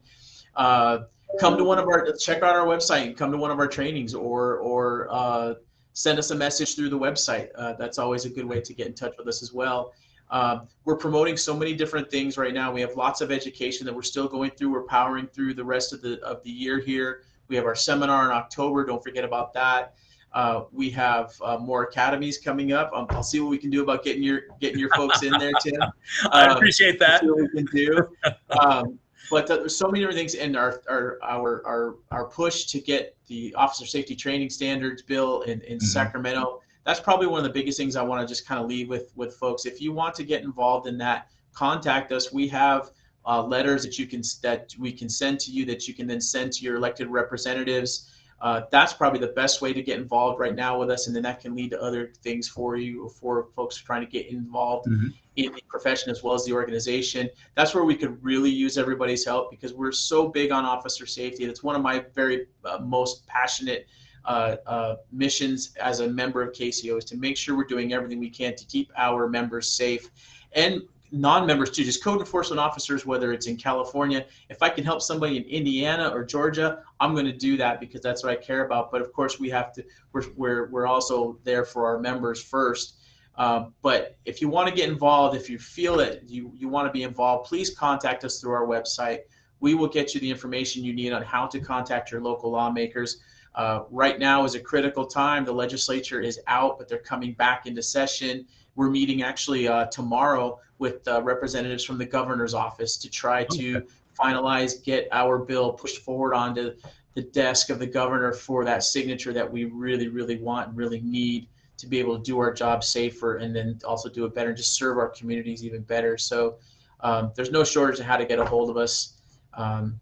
[0.54, 1.00] Uh,
[1.38, 3.68] come to one of our check out our website, and come to one of our
[3.68, 5.54] trainings, or or uh,
[5.92, 7.48] send us a message through the website.
[7.56, 9.92] Uh, that's always a good way to get in touch with us as well.
[10.30, 12.72] Um, we're promoting so many different things right now.
[12.72, 14.72] We have lots of education that we're still going through.
[14.72, 17.22] We're powering through the rest of the of the year here.
[17.48, 18.84] We have our seminar in October.
[18.84, 19.94] Don't forget about that.
[20.32, 22.90] Uh, we have uh, more academies coming up.
[22.94, 25.52] Um, I'll see what we can do about getting your getting your folks in there,
[25.62, 25.80] Tim.
[26.32, 27.20] I um, appreciate that.
[27.20, 28.08] See what we can do.
[28.60, 28.98] Um,
[29.28, 33.16] but there's so many different things, and our our our our, our push to get
[33.26, 35.84] the officer safety training standards bill in, in mm-hmm.
[35.84, 38.88] Sacramento that's probably one of the biggest things I want to just kind of leave
[38.88, 39.66] with with folks.
[39.66, 42.32] If you want to get involved in that, contact us.
[42.32, 42.92] We have
[43.26, 46.20] uh, letters that you can that we can send to you that you can then
[46.20, 48.12] send to your elected representatives.
[48.40, 51.22] Uh, that's probably the best way to get involved right now with us, and then
[51.22, 55.08] that can lead to other things for you for folks trying to get involved mm-hmm.
[55.36, 57.28] in the profession as well as the organization.
[57.56, 61.46] That's where we could really use everybody's help because we're so big on officer safety.
[61.46, 63.88] It's one of my very uh, most passionate
[64.26, 68.18] uh, uh, missions as a member of CACEO is to make sure we're doing everything
[68.18, 70.10] we can to keep our members safe
[70.52, 74.26] and non-members too, just code enforcement officers, whether it's in California.
[74.48, 78.00] If I can help somebody in Indiana or Georgia, I'm going to do that because
[78.00, 78.90] that's what I care about.
[78.90, 79.84] But of course, we have to.
[80.12, 82.96] We're we're, we're also there for our members first.
[83.36, 86.88] Uh, but if you want to get involved, if you feel that you you want
[86.88, 89.20] to be involved, please contact us through our website.
[89.66, 93.18] We will get you the information you need on how to contact your local lawmakers.
[93.56, 95.44] Uh, right now is a critical time.
[95.44, 98.46] The legislature is out, but they're coming back into session.
[98.76, 103.78] We're meeting actually uh, tomorrow with uh, representatives from the governor's office to try to
[103.78, 103.86] okay.
[104.16, 106.76] finalize, get our bill pushed forward onto
[107.14, 111.00] the desk of the governor for that signature that we really, really want and really
[111.00, 111.48] need
[111.78, 114.56] to be able to do our job safer and then also do it better and
[114.56, 116.16] just serve our communities even better.
[116.16, 116.54] So
[117.00, 119.14] um, there's no shortage of how to get a hold of us.
[119.56, 120.00] Um,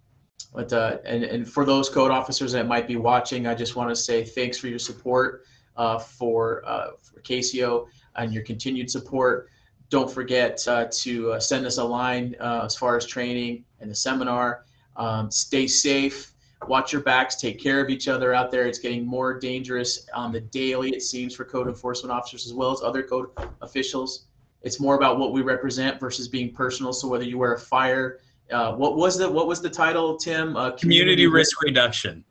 [0.53, 3.91] but uh, and and for those code officers that might be watching, I just want
[3.91, 5.45] to say thanks for your support
[5.77, 7.87] uh, for uh, for CACEO
[8.17, 9.49] and your continued support.
[9.91, 13.91] Don't forget uh, to uh, send us a line uh, as far as training and
[13.91, 14.65] the seminar.
[14.97, 16.33] Um, stay safe.
[16.69, 17.37] Watch your backs.
[17.37, 18.67] Take care of each other out there.
[18.67, 22.73] It's getting more dangerous on the daily, it seems, for code enforcement officers as well
[22.73, 23.29] as other code
[23.61, 24.27] officials.
[24.63, 26.93] It's more about what we represent versus being personal.
[26.93, 30.57] So whether you wear a fire uh, what was the what was the title, Tim?
[30.57, 32.25] Uh, community, community risk, reduction.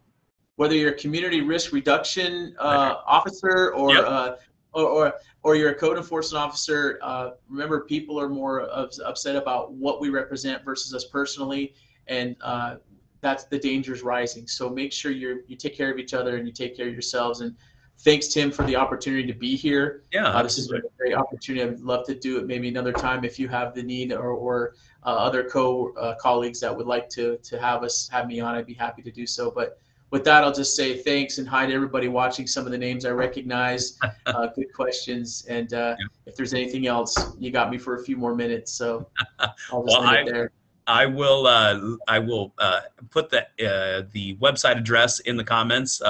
[0.56, 4.06] Whether you're a community risk reduction uh, officer or, yep.
[4.06, 4.36] Uh,
[4.74, 9.74] or, or or you're a code enforcement officer, uh, remember people are more upset about
[9.74, 11.74] what we represent versus us personally,
[12.08, 12.76] and uh,
[13.22, 14.48] that's the dangers rising.
[14.48, 16.94] So make sure you you take care of each other and you take care of
[16.94, 17.42] yourselves.
[17.42, 17.56] And
[18.00, 20.04] thanks, Tim, for the opportunity to be here.
[20.12, 21.64] Yeah, uh, this is a great opportunity.
[21.64, 24.76] I'd love to do it maybe another time if you have the need or, or
[25.10, 28.56] other co uh, colleagues that would like to to have us have me on.
[28.56, 29.52] I'd be happy to do so.
[29.52, 29.80] But
[30.12, 32.46] with that, I'll just say thanks and hi to everybody watching.
[32.46, 33.98] Some of the names I recognize.
[34.26, 35.46] Uh, good questions.
[35.50, 36.06] And uh, yeah.
[36.26, 38.72] if there's anything else, you got me for a few more minutes.
[38.72, 39.06] So
[39.70, 40.52] I'll just well, I, there.
[40.88, 41.46] I will.
[41.46, 46.02] Uh, I will uh, put the uh, the website address in the comments.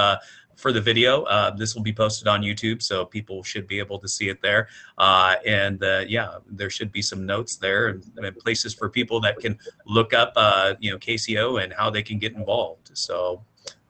[0.64, 1.24] For the video.
[1.24, 4.40] Uh, this will be posted on YouTube, so people should be able to see it
[4.40, 4.68] there.
[4.96, 9.20] Uh, and uh, yeah, there should be some notes there and, and places for people
[9.20, 12.92] that can look up, uh, you know, CACEO and how they can get involved.
[12.94, 13.42] So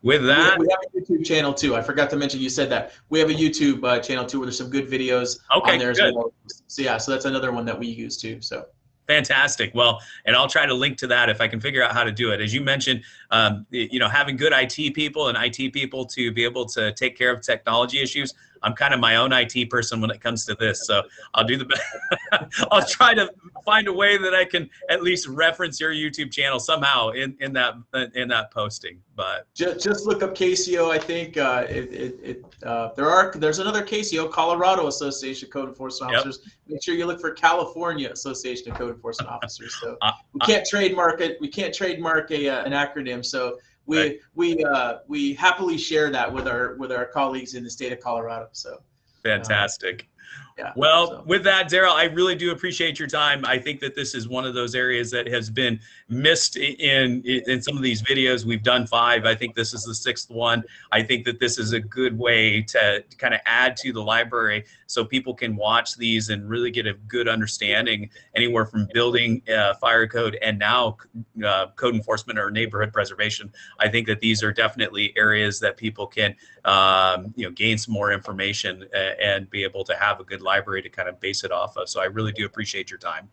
[0.03, 1.77] with that, we have a YouTube channel too.
[1.77, 4.47] I forgot to mention you said that we have a YouTube uh, channel too, where
[4.47, 6.13] there's some good videos okay, on there good.
[6.13, 6.33] well.
[6.67, 8.43] So yeah, so that's another one that we use too.
[8.43, 8.67] So.
[9.07, 9.75] Fantastic.
[9.75, 12.13] Well, and I'll try to link to that if I can figure out how to
[12.13, 12.41] do it.
[12.41, 16.45] As you mentioned, um, you know, having good IT people and IT people to be
[16.45, 18.33] able to take care of technology issues.
[18.65, 21.03] I'm kind of my own IT person when it comes to this, so
[21.35, 22.67] I'll do the best.
[22.73, 23.31] I'll try to
[23.65, 27.53] find a way that I can at least reference your YouTube channel somehow in, in
[27.53, 27.75] that
[28.15, 29.01] in that posting.
[29.15, 30.91] But just, just look up CACEO.
[30.91, 35.53] I think uh, it, it, it uh, there are there's another CACEO, Colorado Association of
[35.53, 36.41] Code Enforcement Officers.
[36.43, 36.53] Yep.
[36.69, 39.77] Make sure you look for California Association of Code Enforcement Officers.
[39.81, 41.39] So uh, we can't uh, trademark it.
[41.41, 43.25] We can't trademark a uh, an acronym.
[43.25, 44.19] So we right.
[44.35, 48.01] we uh, we happily share that with our with our colleagues in the state of
[48.01, 48.49] Colorado.
[48.53, 48.83] So
[49.23, 50.09] fantastic.
[50.57, 50.73] Yeah.
[50.77, 51.23] Well, so.
[51.27, 53.45] with that, Daryl, I really do appreciate your time.
[53.45, 57.61] I think that this is one of those areas that has been missed in in
[57.61, 58.45] some of these videos.
[58.45, 59.27] We've done five.
[59.27, 60.63] I think this is the sixth one.
[60.93, 64.65] I think that this is a good way to kind of add to the library
[64.87, 69.75] so people can watch these and really get a good understanding anywhere from building, uh,
[69.75, 70.97] fire code, and now
[71.45, 73.53] uh, code enforcement or neighborhood preservation.
[73.81, 77.93] I think that these are definitely areas that people can um, you know gain some
[77.93, 81.45] more information uh, and be able to have a good library to kind of base
[81.45, 81.89] it off of.
[81.89, 83.29] So I really do appreciate your time.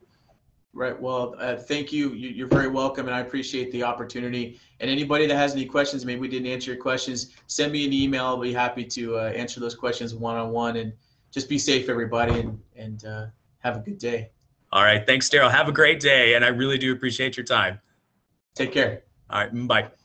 [0.74, 1.00] Right.
[1.00, 2.12] Well, uh, thank you.
[2.12, 2.30] you.
[2.30, 4.58] You're very welcome, and I appreciate the opportunity.
[4.80, 7.92] And anybody that has any questions, maybe we didn't answer your questions, send me an
[7.92, 8.26] email.
[8.26, 10.78] I'll be happy to uh, answer those questions one on one.
[10.78, 10.94] And
[11.32, 13.26] just be safe, everybody, and and uh,
[13.60, 14.30] have a good day.
[14.72, 15.06] All right.
[15.06, 15.52] Thanks, Daryl.
[15.52, 17.80] Have a great day, and I really do appreciate your time.
[18.56, 19.04] Take care.
[19.30, 19.68] All right.
[19.68, 20.01] Bye.